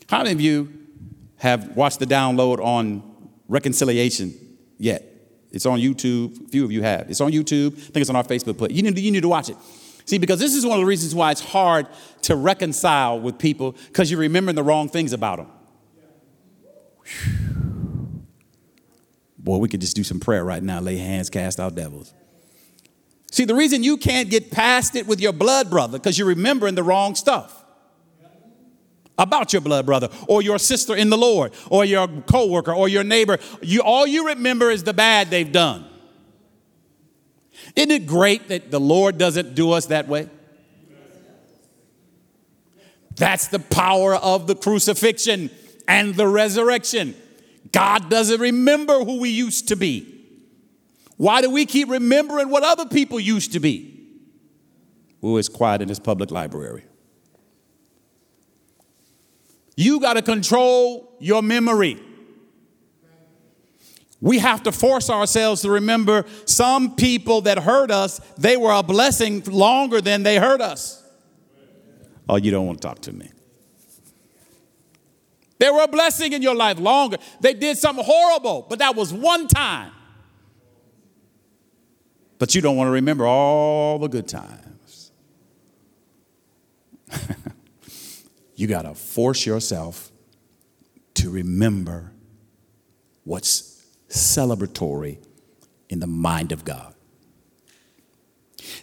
[0.10, 0.72] How many of you
[1.38, 3.04] have watched the download on
[3.48, 4.34] reconciliation
[4.78, 5.06] yet?
[5.52, 6.46] It's on YouTube.
[6.46, 7.10] A few of you have.
[7.10, 7.74] It's on YouTube.
[7.74, 8.72] I think it's on our Facebook page.
[8.72, 9.58] You need, you need to watch it.
[10.10, 11.86] See, because this is one of the reasons why it's hard
[12.24, 15.52] to reconcile with people because you're remembering the wrong things about them.
[17.04, 18.24] Whew.
[19.38, 22.12] Boy, we could just do some prayer right now, lay hands, cast out devils.
[23.30, 26.74] See, the reason you can't get past it with your blood brother because you're remembering
[26.74, 27.64] the wrong stuff
[29.16, 33.04] about your blood brother or your sister in the Lord or your coworker or your
[33.04, 33.38] neighbor.
[33.62, 35.86] You, all you remember is the bad they've done.
[37.76, 40.30] Isn't it great that the Lord doesn't do us that way?
[43.16, 45.50] That's the power of the crucifixion
[45.88, 47.16] and the resurrection.
[47.72, 50.16] God doesn't remember who we used to be.
[51.18, 54.08] Why do we keep remembering what other people used to be?
[55.22, 56.86] Who is quiet in this public library?
[59.76, 62.02] You got to control your memory.
[64.22, 68.84] We have to force ourselves to remember some people that hurt us, they were a
[68.84, 71.02] blessing longer than they hurt us.
[72.28, 73.32] Oh, you don't want to talk to me.
[75.58, 77.18] They were a blessing in your life longer.
[77.42, 79.92] They did something horrible, but that was one time.
[82.38, 85.12] But you don't want to remember all the good times.
[88.56, 90.12] you got to force yourself
[91.16, 92.14] to remember
[93.26, 93.69] what's
[94.10, 95.20] celebratory
[95.90, 96.94] in the mind of God.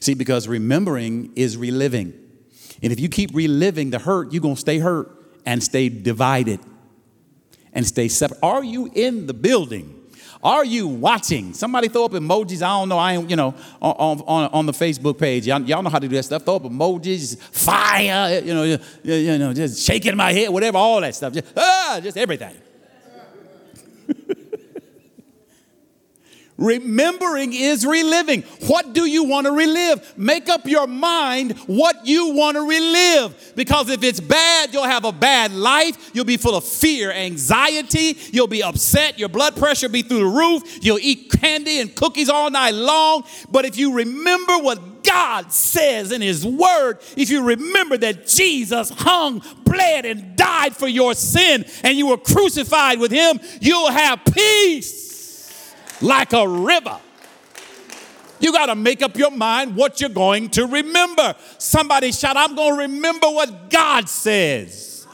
[0.01, 2.13] See, because remembering is reliving.
[2.83, 5.11] And if you keep reliving the hurt, you're going to stay hurt
[5.45, 6.61] and stay divided
[7.73, 8.41] and stay separate.
[8.43, 9.93] Are you in the building?
[10.43, 11.55] Are you watching?
[11.55, 12.63] Somebody throw up emojis.
[12.63, 12.99] I don't know.
[12.99, 15.47] I ain't, you know, on, on, on the Facebook page.
[15.47, 16.45] Y'all, y'all know how to do that stuff.
[16.45, 21.01] Throw up emojis, fire, you know, you, you know, just shaking my head, whatever, all
[21.01, 21.33] that stuff.
[21.33, 22.55] Just, ah, just everything.
[26.59, 28.43] Remembering is reliving.
[28.67, 30.15] What do you want to relive?
[30.17, 33.53] Make up your mind what you want to relive.
[33.55, 36.11] Because if it's bad, you'll have a bad life.
[36.15, 38.17] You'll be full of fear, anxiety.
[38.33, 39.19] You'll be upset.
[39.19, 40.79] Your blood pressure will be through the roof.
[40.83, 43.25] You'll eat candy and cookies all night long.
[43.51, 48.89] But if you remember what God says in His Word, if you remember that Jesus
[48.91, 54.25] hung, bled, and died for your sin, and you were crucified with Him, you'll have
[54.25, 55.06] peace
[56.01, 56.99] like a river.
[58.39, 61.35] You got to make up your mind what you're going to remember.
[61.59, 65.07] Somebody shout, I'm going to remember what God says.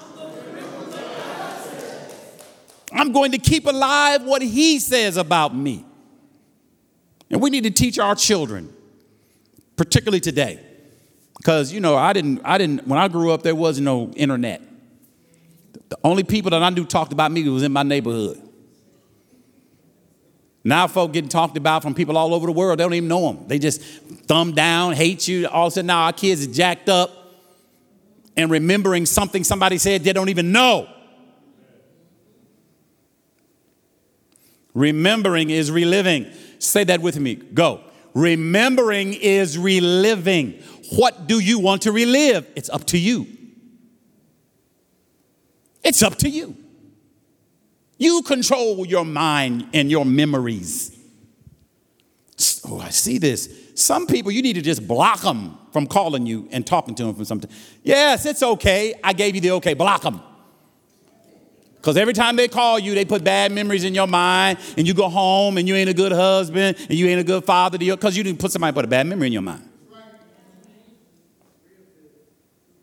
[2.92, 5.84] I'm going to keep alive what He says about me.
[7.30, 8.70] And we need to teach our children,
[9.76, 10.60] particularly today.
[11.38, 14.60] Because, you know, I didn't, I didn't, when I grew up, there was no internet.
[15.88, 18.41] The only people that I knew talked about me was in my neighborhood.
[20.64, 22.78] Now folk getting talked about from people all over the world.
[22.78, 23.48] They don't even know them.
[23.48, 25.48] They just thumb down, hate you.
[25.48, 27.10] All of a sudden now our kids are jacked up
[28.36, 30.88] and remembering something somebody said they don't even know.
[34.74, 36.32] Remembering is reliving.
[36.58, 37.34] Say that with me.
[37.34, 37.82] Go.
[38.14, 40.62] Remembering is reliving.
[40.96, 42.46] What do you want to relive?
[42.54, 43.26] It's up to you.
[45.82, 46.56] It's up to you.
[48.02, 50.98] You control your mind and your memories.
[52.66, 53.48] Oh, I see this.
[53.76, 57.14] Some people, you need to just block them from calling you and talking to them
[57.14, 57.48] from something.
[57.84, 58.98] Yes, it's okay.
[59.04, 59.74] I gave you the okay.
[59.74, 60.20] Block them.
[61.76, 64.94] Because every time they call you, they put bad memories in your mind, and you
[64.94, 67.84] go home and you ain't a good husband and you ain't a good father to
[67.84, 69.68] your, because you didn't put somebody put a bad memory in your mind.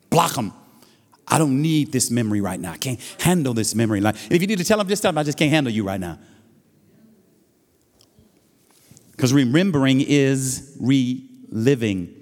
[0.09, 0.53] Block them.
[1.29, 2.71] I don't need this memory right now.
[2.71, 4.01] I can't handle this memory.
[4.01, 5.99] Like, if you need to tell them, tell them, I just can't handle you right
[5.99, 6.17] now.
[9.11, 12.15] Because remembering is reliving,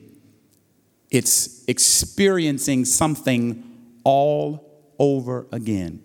[1.09, 3.63] it's experiencing something
[4.03, 6.01] all over again.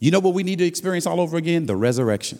[0.00, 1.66] You know what we need to experience all over again?
[1.66, 2.38] The resurrection.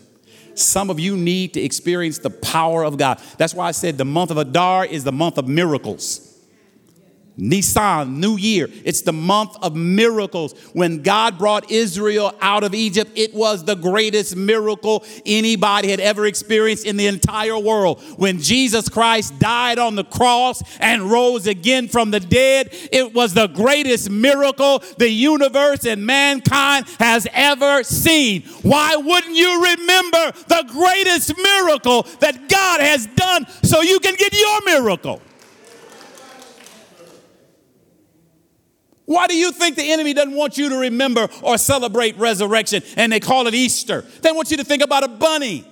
[0.55, 3.21] Some of you need to experience the power of God.
[3.39, 6.34] That's why I said the month of Adar is the month of miracles.
[7.37, 8.69] Nisan, New Year.
[8.85, 10.53] It's the month of miracles.
[10.73, 16.27] When God brought Israel out of Egypt, it was the greatest miracle anybody had ever
[16.27, 18.03] experienced in the entire world.
[18.17, 23.35] When Jesus Christ died on the cross and rose again from the dead, it was
[23.35, 28.43] the greatest miracle the universe and mankind has ever seen.
[28.63, 34.33] Why wouldn't you remember the greatest miracle that God has done so you can get
[34.33, 35.21] your miracle?
[39.07, 43.13] Why do you think the enemy doesn't want you to remember or celebrate resurrection and
[43.13, 44.03] they call it Easter?
[44.23, 45.67] They want you to think about a bunny.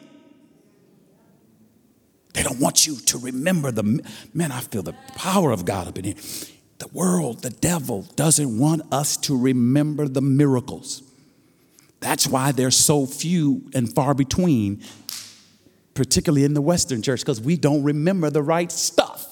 [2.34, 4.02] They don't want you to remember the
[4.34, 4.52] man.
[4.52, 6.14] I feel the power of God up in here.
[6.78, 11.02] The world, the devil, doesn't want us to remember the miracles.
[12.00, 14.82] That's why they're so few and far between,
[15.94, 19.31] particularly in the Western church, because we don't remember the right stuff.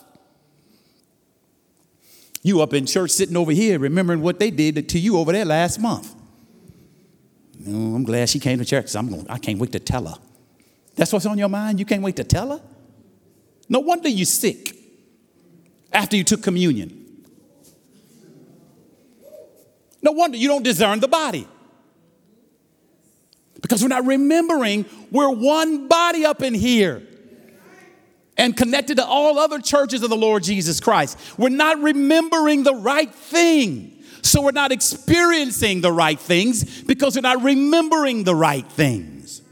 [2.42, 5.44] You up in church sitting over here remembering what they did to you over there
[5.44, 6.14] last month.
[7.66, 8.94] I'm glad she came to church.
[8.94, 10.14] I'm going, I can't wait to tell her.
[10.96, 11.78] That's what's on your mind?
[11.78, 12.60] You can't wait to tell her?
[13.68, 14.74] No wonder you're sick
[15.92, 16.96] after you took communion.
[20.02, 21.46] No wonder you don't discern the body.
[23.60, 27.02] Because we're not remembering we're one body up in here
[28.40, 31.18] and connected to all other churches of the Lord Jesus Christ.
[31.36, 34.02] We're not remembering the right thing.
[34.22, 39.42] So we're not experiencing the right things because we're not remembering the right things.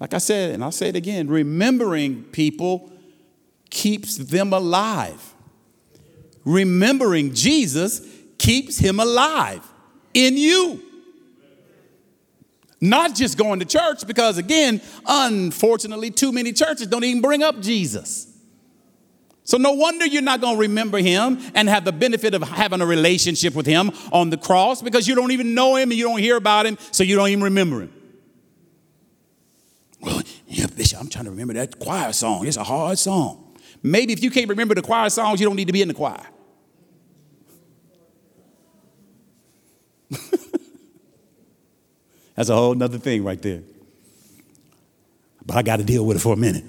[0.00, 2.90] Like I said, and I'll say it again remembering people
[3.68, 5.34] keeps them alive.
[6.46, 8.00] Remembering Jesus
[8.38, 9.62] keeps him alive
[10.14, 10.87] in you.
[12.80, 17.60] Not just going to church, because again, unfortunately, too many churches don't even bring up
[17.60, 18.26] Jesus.
[19.42, 22.82] So, no wonder you're not going to remember him and have the benefit of having
[22.82, 26.04] a relationship with him on the cross because you don't even know him and you
[26.04, 27.92] don't hear about him, so you don't even remember him.
[30.00, 32.46] Well, yeah, Bishop, I'm trying to remember that choir song.
[32.46, 33.56] It's a hard song.
[33.82, 35.94] Maybe if you can't remember the choir songs, you don't need to be in the
[35.94, 36.26] choir.
[42.38, 43.62] That's a whole nother thing right there.
[45.44, 46.64] But I got to deal with it for a minute.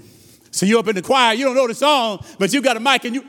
[0.50, 2.80] So you up in the choir, you don't know the song, but you got a
[2.80, 3.24] mic and you.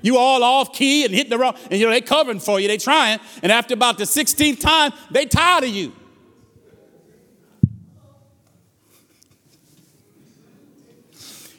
[0.00, 2.68] You all off key and hitting the wrong, and you know, they covering for you,
[2.68, 5.92] they trying, and after about the 16th time, they tired of you.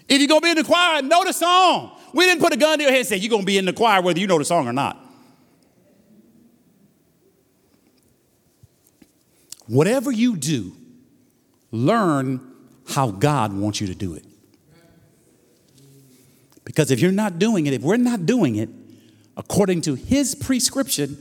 [0.09, 1.95] If you're gonna be in the choir, know the song.
[2.11, 3.73] We didn't put a gun to your head and say, you're gonna be in the
[3.73, 5.04] choir whether you know the song or not.
[9.67, 10.75] Whatever you do,
[11.71, 12.39] learn
[12.87, 14.25] how God wants you to do it.
[16.63, 18.69] Because if you're not doing it, if we're not doing it
[19.37, 21.17] according to His prescription,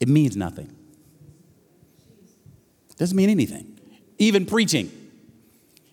[0.00, 0.74] it means nothing.
[2.96, 3.78] Doesn't mean anything.
[4.18, 4.90] Even preaching.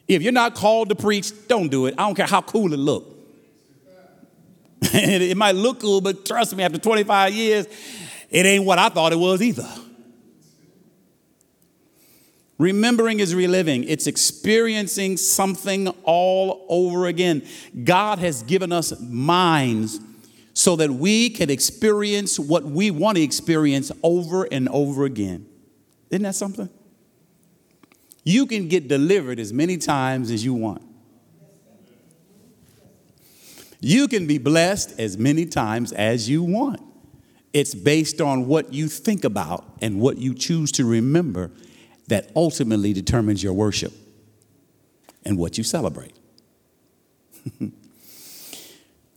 [0.07, 1.95] If you're not called to preach, don't do it.
[1.97, 3.15] I don't care how cool it look.
[4.81, 7.67] it might look cool, but trust me, after 25 years,
[8.29, 9.67] it ain't what I thought it was either.
[12.59, 17.47] Remembering is reliving, it's experiencing something all over again.
[17.85, 20.01] God has given us minds
[20.53, 25.47] so that we can experience what we want to experience over and over again.
[26.09, 26.69] Isn't that something?
[28.25, 30.81] You can get delivered as many times as you want.
[33.79, 36.81] You can be blessed as many times as you want.
[37.53, 41.51] It's based on what you think about and what you choose to remember
[42.09, 43.93] that ultimately determines your worship
[45.23, 46.15] and what you celebrate.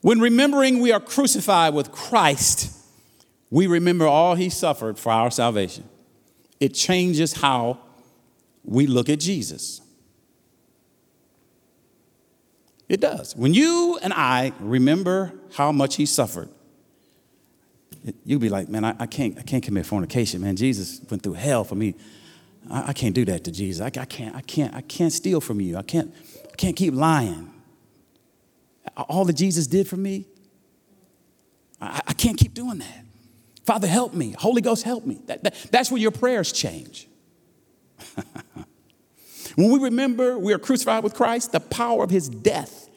[0.02, 2.70] when remembering we are crucified with Christ,
[3.50, 5.88] we remember all he suffered for our salvation.
[6.60, 7.78] It changes how
[8.62, 9.80] we look at Jesus.
[12.88, 13.34] It does.
[13.34, 16.50] When you and I remember how much he suffered,
[18.26, 20.56] you'll be like, man, I, I, can't, I can't commit fornication, man.
[20.56, 21.94] Jesus went through hell for me.
[22.70, 23.82] I, I can't do that to Jesus.
[23.82, 25.76] I, I, can't, I can't, I can't steal from you.
[25.76, 26.14] I can't,
[26.50, 27.52] I can't keep lying.
[28.96, 30.26] All that Jesus did for me,
[31.80, 33.04] I, I can't keep doing that.
[33.64, 34.34] Father, help me.
[34.38, 35.20] Holy Ghost, help me.
[35.26, 37.08] That, that, that's where your prayers change.
[39.54, 42.88] when we remember we are crucified with Christ, the power of his death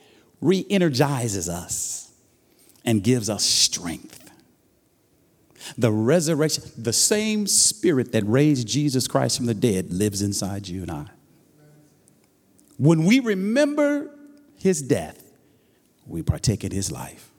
[0.42, 2.12] re energizes us
[2.84, 4.25] and gives us strength.
[5.78, 10.84] The resurrection, the same spirit that raised Jesus Christ from the dead lives inside you
[10.84, 11.06] and I.
[12.78, 14.12] When we remember
[14.58, 15.22] his death,
[16.06, 17.32] we partake in his life.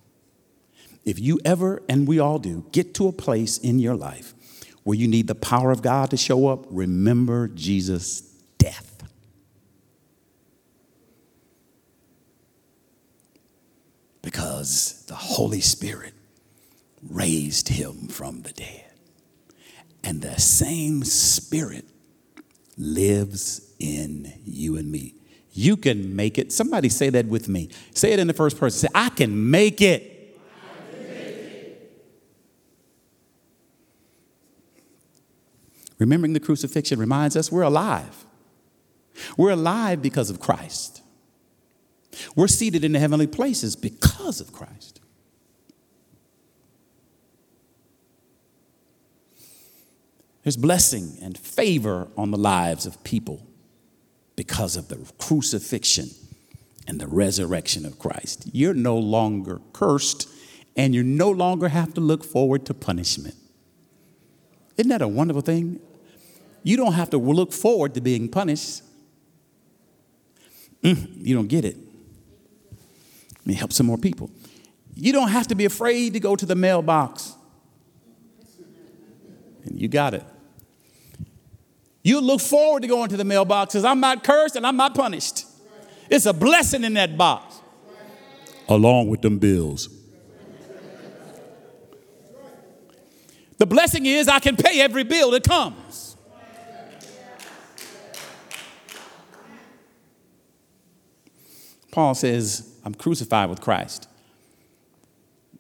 [1.05, 4.35] If you ever, and we all do, get to a place in your life
[4.83, 8.20] where you need the power of God to show up, remember Jesus'
[8.59, 9.03] death.
[14.22, 16.14] Because the Holy Spirit
[17.11, 18.85] raised him from the dead.
[20.05, 21.85] And the same spirit
[22.77, 25.15] lives in you and me.
[25.53, 26.53] You can make it.
[26.53, 27.71] Somebody say that with me.
[27.95, 28.79] Say it in the first person.
[28.79, 30.13] Say, I can make it.
[35.99, 38.27] Remembering the crucifixion reminds us we're alive.
[39.37, 41.01] We're alive because of Christ.
[42.35, 45.01] We're seated in the heavenly places because of Christ.
[50.47, 53.44] There's blessing and favor on the lives of people
[54.36, 56.11] because of the crucifixion
[56.86, 58.49] and the resurrection of Christ.
[58.53, 60.28] You're no longer cursed
[60.76, 63.34] and you no longer have to look forward to punishment.
[64.76, 65.80] Isn't that a wonderful thing?
[66.62, 68.82] You don't have to look forward to being punished.
[70.80, 71.76] Mm, you don't get it.
[73.38, 74.30] Let me help some more people.
[74.94, 77.34] You don't have to be afraid to go to the mailbox.
[79.64, 80.22] And you got it.
[82.07, 84.95] You look forward to going to the mailbox because I'm not cursed and I'm not
[84.95, 85.45] punished.
[86.09, 87.61] It's a blessing in that box,
[88.69, 89.89] along with them bills.
[93.59, 96.17] The blessing is I can pay every bill that comes.
[101.91, 104.09] Paul says, I'm crucified with Christ.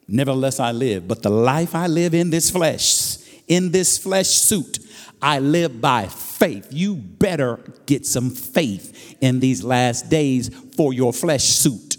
[0.06, 3.16] Nevertheless, I live, but the life I live in this flesh,
[3.48, 4.78] in this flesh suit,
[5.20, 6.06] I live by
[6.38, 6.68] faith.
[6.70, 11.96] You better get some faith in these last days for your flesh suit.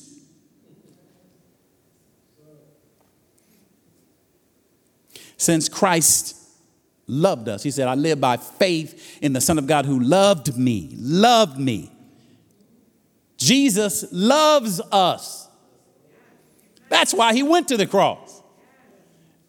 [5.37, 6.35] Since Christ
[7.07, 10.57] loved us, he said, I live by faith in the Son of God who loved
[10.57, 11.91] me, loved me.
[13.37, 15.47] Jesus loves us.
[16.89, 18.41] That's why he went to the cross,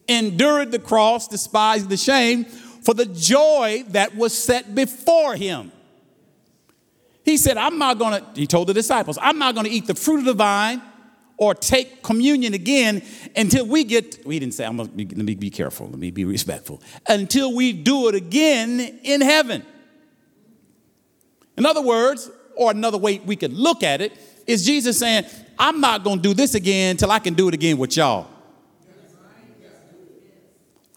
[0.07, 2.47] endured the cross, despised the shame
[2.89, 5.71] for the joy that was set before him.
[7.23, 10.21] He said, I'm not gonna, he told the disciples, I'm not gonna eat the fruit
[10.21, 10.81] of the vine
[11.37, 13.03] or take communion again
[13.37, 16.11] until we get, we didn't say, I'm gonna be, let me be careful, let me
[16.11, 19.67] be respectful, until we do it again in heaven.
[21.59, 25.27] In other words, or another way we could look at it, is Jesus saying,
[25.59, 28.29] I'm not gonna do this again until I can do it again with y'all.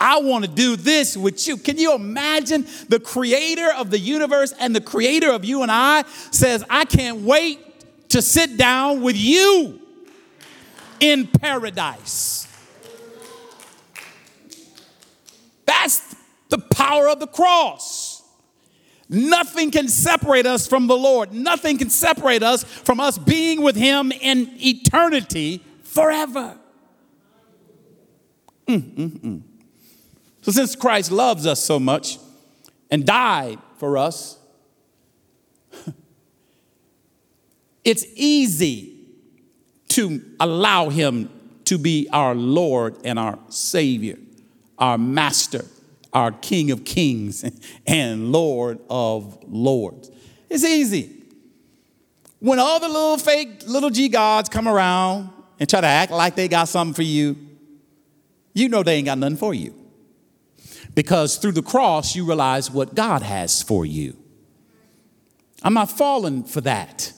[0.01, 1.57] I want to do this with you.
[1.57, 6.05] Can you imagine the creator of the universe and the creator of you and I
[6.31, 9.79] says, I can't wait to sit down with you
[10.99, 12.47] in paradise.
[15.67, 16.15] That's
[16.49, 18.23] the power of the cross.
[19.07, 21.31] Nothing can separate us from the Lord.
[21.31, 26.57] Nothing can separate us from us being with Him in eternity forever.
[28.67, 29.43] Mm-mm-mm.
[30.41, 32.17] So, since Christ loves us so much
[32.89, 34.39] and died for us,
[37.83, 38.97] it's easy
[39.89, 41.29] to allow him
[41.65, 44.17] to be our Lord and our Savior,
[44.79, 45.65] our Master,
[46.11, 47.45] our King of Kings,
[47.87, 50.09] and Lord of Lords.
[50.49, 51.17] It's easy.
[52.39, 55.29] When all the little fake little G gods come around
[55.59, 57.37] and try to act like they got something for you,
[58.55, 59.80] you know they ain't got nothing for you.
[60.93, 64.17] Because through the cross, you realize what God has for you.
[65.63, 67.13] I'm not falling for that.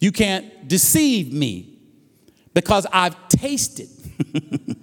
[0.00, 1.78] You can't deceive me
[2.54, 3.88] because I've tasted,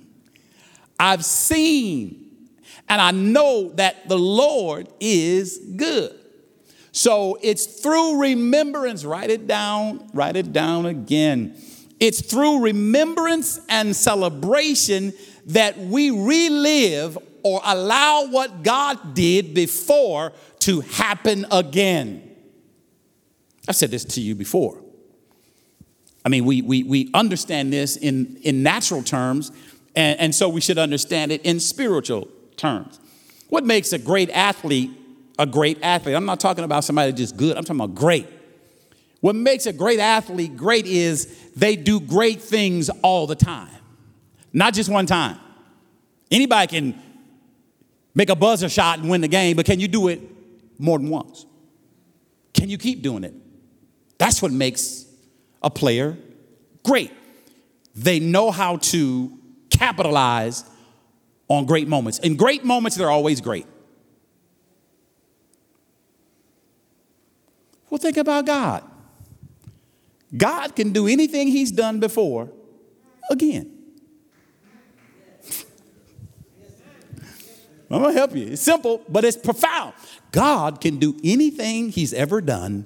[1.00, 2.50] I've seen,
[2.88, 6.14] and I know that the Lord is good.
[6.92, 11.58] So it's through remembrance, write it down, write it down again.
[12.00, 15.14] It's through remembrance and celebration
[15.48, 22.36] that we relive or allow what God did before to happen again.
[23.68, 24.82] I've said this to you before.
[26.24, 29.52] I mean, we, we, we understand this in, in natural terms,
[29.96, 32.28] and, and so we should understand it in spiritual
[32.58, 33.00] terms.
[33.50, 34.92] What makes a great athlete
[35.38, 36.16] a great athlete?
[36.16, 38.28] I'm not talking about somebody just good, I'm talking about great.
[39.22, 43.70] What makes a great athlete great is they do great things all the time,
[44.56, 45.38] not just one time.
[46.32, 47.02] Anybody can
[48.16, 50.22] make a buzzer shot and win the game, but can you do it
[50.80, 51.46] more than once?
[52.54, 53.34] Can you keep doing it?
[54.18, 55.06] That's what makes
[55.62, 56.18] a player
[56.84, 57.12] great.
[57.96, 59.38] They know how to
[59.70, 60.64] capitalize
[61.50, 62.20] on great moments.
[62.20, 63.68] In great moments, they're always great.
[67.90, 68.90] Well, think about God.
[70.36, 72.50] God can do anything He's done before
[73.30, 73.75] again.
[77.90, 78.48] I'm gonna help you.
[78.48, 79.94] It's simple, but it's profound.
[80.32, 82.86] God can do anything He's ever done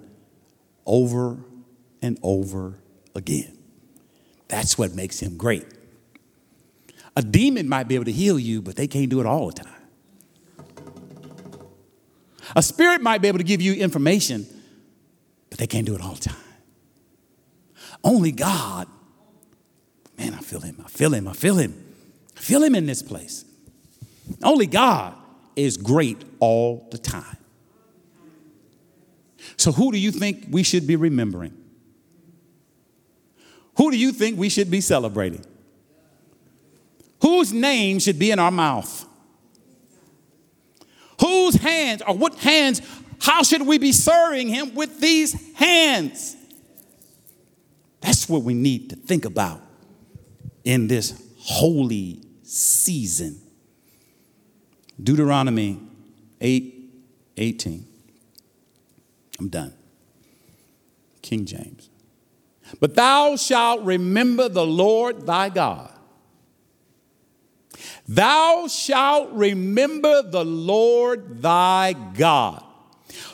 [0.85, 1.37] over
[2.01, 2.79] and over
[3.15, 3.57] again.
[4.47, 5.65] That's what makes him great.
[7.15, 9.63] A demon might be able to heal you, but they can't do it all the
[9.63, 9.73] time.
[12.55, 14.47] A spirit might be able to give you information,
[15.49, 16.35] but they can't do it all the time.
[18.03, 18.87] Only God,
[20.17, 21.75] man, I feel him, I feel him, I feel him,
[22.35, 23.45] I feel him in this place.
[24.43, 25.15] Only God
[25.55, 27.37] is great all the time.
[29.57, 31.53] So, who do you think we should be remembering?
[33.77, 35.45] Who do you think we should be celebrating?
[37.21, 39.05] Whose name should be in our mouth?
[41.21, 42.81] Whose hands or what hands?
[43.21, 46.35] How should we be serving him with these hands?
[48.01, 49.61] That's what we need to think about
[50.63, 53.41] in this holy season.
[55.01, 55.79] Deuteronomy
[56.41, 56.75] 8
[57.37, 57.85] 18.
[59.39, 59.73] I'm done.
[61.21, 61.89] King James.
[62.79, 65.91] But thou shalt remember the Lord thy God.
[68.07, 72.63] Thou shalt remember the Lord thy God,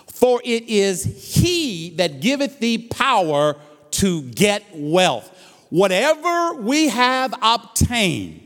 [0.08, 3.56] for it is he that giveth thee power
[3.92, 5.32] to get wealth.
[5.70, 8.45] Whatever we have obtained,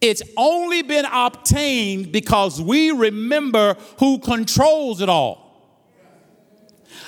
[0.00, 5.48] it's only been obtained because we remember who controls it all.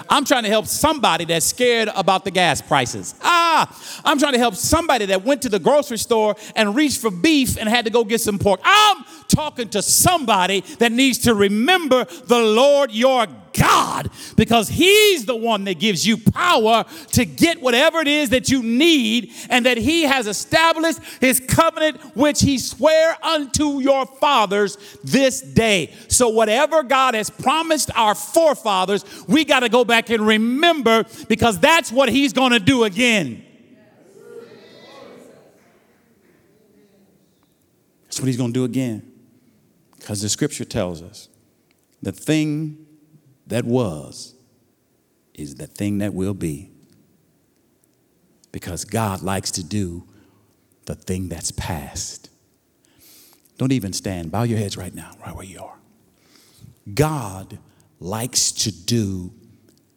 [0.09, 3.14] I'm trying to help somebody that's scared about the gas prices.
[3.22, 7.11] Ah, I'm trying to help somebody that went to the grocery store and reached for
[7.11, 8.61] beef and had to go get some pork.
[8.64, 15.36] I'm talking to somebody that needs to remember the Lord your God because He's the
[15.36, 19.76] one that gives you power to get whatever it is that you need and that
[19.76, 25.94] He has established His covenant, which He swear unto your fathers this day.
[26.09, 31.59] So, whatever God has promised our forefathers, we got to go back and remember because
[31.59, 33.44] that's what He's going to do again.
[38.05, 39.11] That's what He's going to do again
[40.01, 41.28] because the scripture tells us
[42.03, 42.86] the thing
[43.51, 44.34] that was
[45.34, 46.70] is the thing that will be.
[48.53, 50.05] Because God likes to do
[50.86, 52.30] the thing that's past.
[53.59, 54.32] Don't even stand.
[54.32, 55.78] Bow your heads right now, right where you are.
[56.94, 57.59] God
[58.01, 59.32] likes to do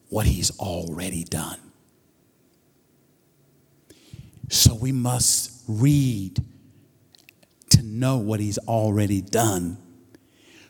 [0.10, 1.58] what he's already done.
[4.49, 6.43] So we must read
[7.70, 9.78] to know what he's already done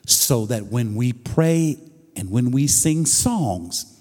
[0.05, 1.77] so that when we pray
[2.15, 3.99] and when we sing songs,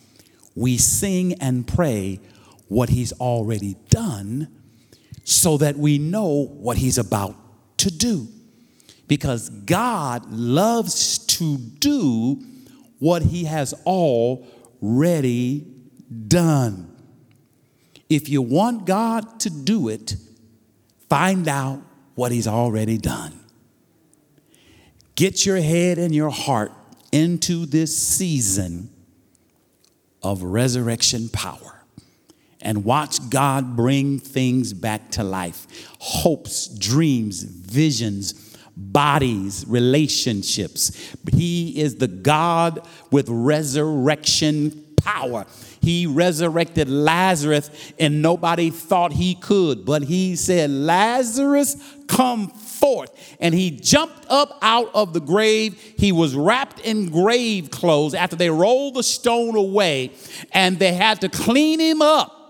[0.55, 2.21] we sing and pray
[2.69, 4.49] what he's already done
[5.25, 7.37] so that we know what he's about
[7.79, 8.29] to do.
[9.09, 12.43] Because God loves to do
[12.99, 15.67] what he has already
[16.29, 16.93] done.
[18.09, 20.17] If you want God to do it,
[21.09, 21.83] find out
[22.15, 23.33] what He's already done.
[25.15, 26.73] Get your head and your heart
[27.13, 28.91] into this season
[30.23, 31.83] of resurrection power
[32.61, 35.67] and watch God bring things back to life
[35.99, 41.15] hopes, dreams, visions, bodies, relationships.
[41.33, 45.47] He is the God with resurrection power.
[45.81, 52.49] He resurrected Lazarus and nobody thought he could, but he said, Lazarus, come
[52.83, 53.37] forth.
[53.39, 55.81] And he jumped up out of the grave.
[55.97, 60.11] He was wrapped in grave clothes after they rolled the stone away
[60.51, 62.41] and they had to clean him up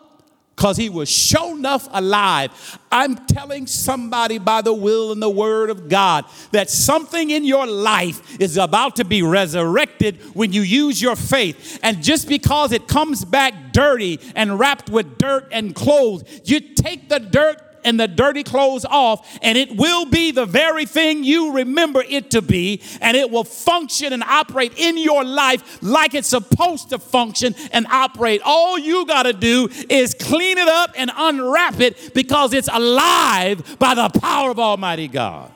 [0.56, 2.78] because he was sure enough alive.
[2.90, 7.66] I'm telling somebody by the will and the word of God that something in your
[7.66, 11.78] life is about to be resurrected when you use your faith.
[11.82, 17.10] And just because it comes back dirty and wrapped with dirt and clothes, you take
[17.10, 21.52] the dirt and the dirty clothes off, and it will be the very thing you
[21.52, 26.28] remember it to be, and it will function and operate in your life like it's
[26.28, 28.40] supposed to function and operate.
[28.44, 33.78] All you got to do is clean it up and unwrap it because it's alive
[33.78, 35.52] by the power of Almighty God.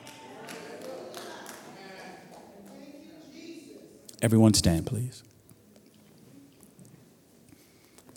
[4.21, 5.23] Everyone stand, please.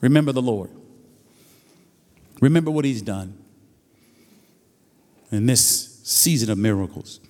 [0.01, 0.71] Remember the Lord.
[2.41, 3.40] Remember what He's done
[5.31, 7.21] in this season of miracles.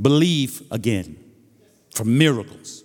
[0.00, 1.16] Believe again
[1.94, 2.84] for miracles.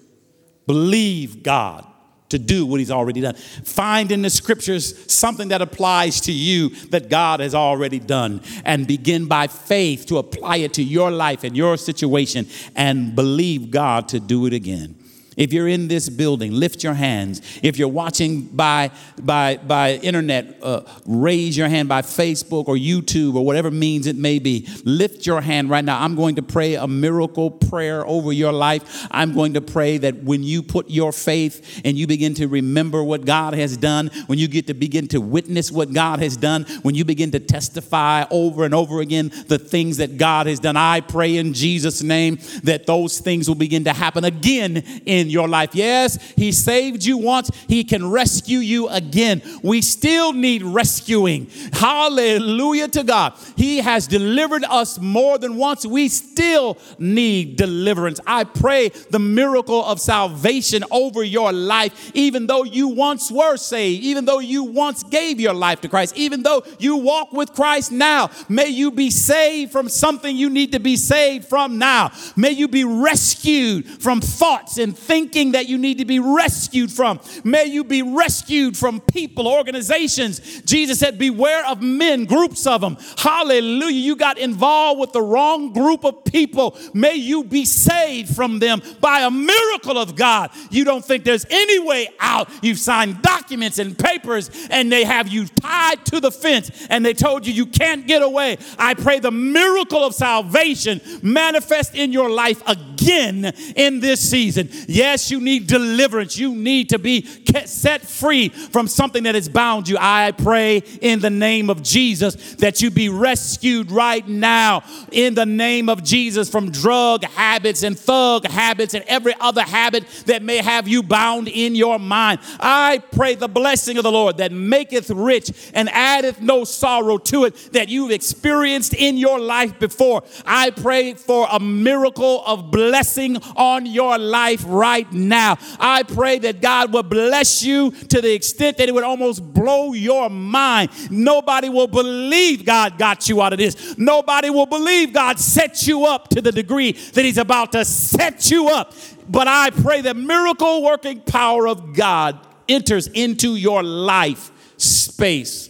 [0.65, 1.85] Believe God
[2.29, 3.35] to do what He's already done.
[3.35, 8.87] Find in the scriptures something that applies to you that God has already done and
[8.87, 14.07] begin by faith to apply it to your life and your situation and believe God
[14.09, 14.95] to do it again.
[15.41, 17.41] If you're in this building, lift your hands.
[17.63, 23.33] If you're watching by, by, by internet, uh, raise your hand by Facebook or YouTube
[23.33, 24.67] or whatever means it may be.
[24.85, 25.99] Lift your hand right now.
[25.99, 29.07] I'm going to pray a miracle prayer over your life.
[29.09, 33.03] I'm going to pray that when you put your faith and you begin to remember
[33.03, 36.65] what God has done, when you get to begin to witness what God has done,
[36.83, 40.77] when you begin to testify over and over again the things that God has done,
[40.77, 45.47] I pray in Jesus' name that those things will begin to happen again in your
[45.47, 45.73] life.
[45.73, 49.41] Yes, He saved you once, He can rescue you again.
[49.63, 51.49] We still need rescuing.
[51.73, 53.33] Hallelujah to God.
[53.55, 55.85] He has delivered us more than once.
[55.85, 58.19] We still need deliverance.
[58.27, 64.03] I pray the miracle of salvation over your life, even though you once were saved,
[64.03, 67.91] even though you once gave your life to Christ, even though you walk with Christ
[67.91, 68.29] now.
[68.49, 72.11] May you be saved from something you need to be saved from now.
[72.35, 77.19] May you be rescued from thoughts and thinking that you need to be rescued from.
[77.43, 80.61] May you be rescued from people, organizations.
[80.61, 82.95] Jesus said, Beware of men, groups of them.
[83.17, 83.91] Hallelujah.
[83.91, 86.77] You got involved with the wrong group of people.
[86.93, 90.49] May you be saved from them by a miracle of God.
[90.69, 92.49] You don't think there's any way out.
[92.61, 97.13] You've signed documents and papers, and they have you tied to the fence, and they
[97.13, 98.59] told you you can't get away.
[98.79, 103.43] I pray the miracle of salvation manifest in your life again
[103.75, 104.69] in this season.
[105.01, 106.37] Yes, you need deliverance.
[106.37, 107.25] You need to be
[107.65, 109.97] set free from something that has bound you.
[109.99, 115.47] I pray in the name of Jesus that you be rescued right now in the
[115.47, 120.57] name of Jesus from drug habits and thug habits and every other habit that may
[120.57, 122.39] have you bound in your mind.
[122.59, 127.45] I pray the blessing of the Lord that maketh rich and addeth no sorrow to
[127.45, 130.21] it that you've experienced in your life before.
[130.45, 135.57] I pray for a miracle of blessing on your life right right now.
[135.79, 139.93] I pray that God will bless you to the extent that it would almost blow
[139.93, 140.89] your mind.
[141.09, 143.97] Nobody will believe God got you out of this.
[143.97, 148.51] Nobody will believe God set you up to the degree that He's about to set
[148.51, 148.93] you up.
[149.29, 155.69] But I pray the miracle working power of God enters into your life space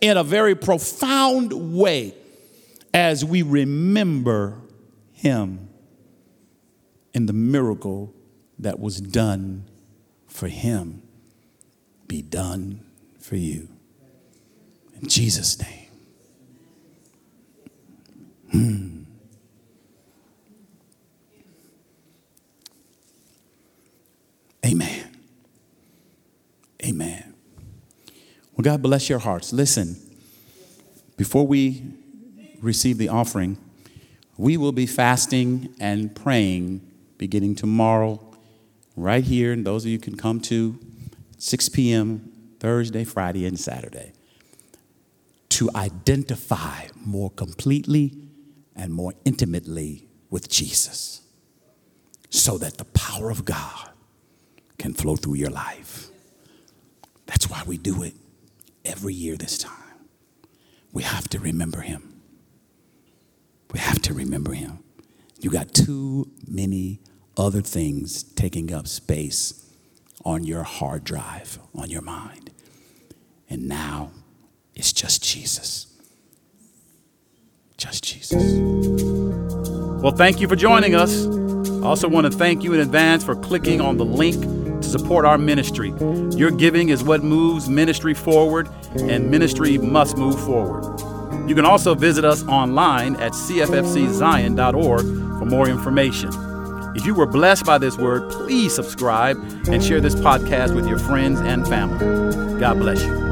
[0.00, 2.14] in a very profound way
[2.94, 4.60] as we remember
[5.14, 5.68] Him
[7.12, 8.14] and the miracle
[8.62, 9.64] that was done
[10.26, 11.02] for Him
[12.12, 12.84] be done
[13.18, 13.68] for you.
[15.00, 15.88] In Jesus' name.
[18.50, 19.02] Hmm.
[24.66, 25.16] Amen.
[26.84, 27.34] Amen.
[28.52, 29.52] Well, God bless your hearts.
[29.54, 29.96] Listen,
[31.16, 31.82] before we
[32.60, 33.56] receive the offering,
[34.36, 36.80] we will be fasting and praying
[37.16, 38.31] beginning tomorrow,
[38.96, 39.52] right here.
[39.52, 40.78] And those of you can come to
[41.38, 42.32] 6 p.m.
[42.60, 44.12] Thursday, Friday, and Saturday
[45.50, 48.14] to identify more completely
[48.74, 51.22] and more intimately with Jesus
[52.30, 53.90] so that the power of God
[54.78, 56.08] can flow through your life.
[57.26, 58.14] That's why we do it
[58.84, 60.06] every year this time.
[60.92, 62.22] We have to remember him.
[63.72, 64.78] We have to remember him.
[65.40, 67.00] You got too many
[67.36, 69.70] other things taking up space
[70.24, 72.50] on your hard drive, on your mind.
[73.48, 74.12] And now
[74.74, 75.86] it's just Jesus.
[77.76, 78.42] Just Jesus.
[80.02, 81.26] Well, thank you for joining us.
[81.26, 84.42] I also want to thank you in advance for clicking on the link
[84.82, 85.92] to support our ministry.
[86.36, 88.68] Your giving is what moves ministry forward,
[88.98, 91.00] and ministry must move forward.
[91.48, 96.30] You can also visit us online at cffczion.org for more information.
[96.94, 99.38] If you were blessed by this word, please subscribe
[99.68, 102.60] and share this podcast with your friends and family.
[102.60, 103.31] God bless you.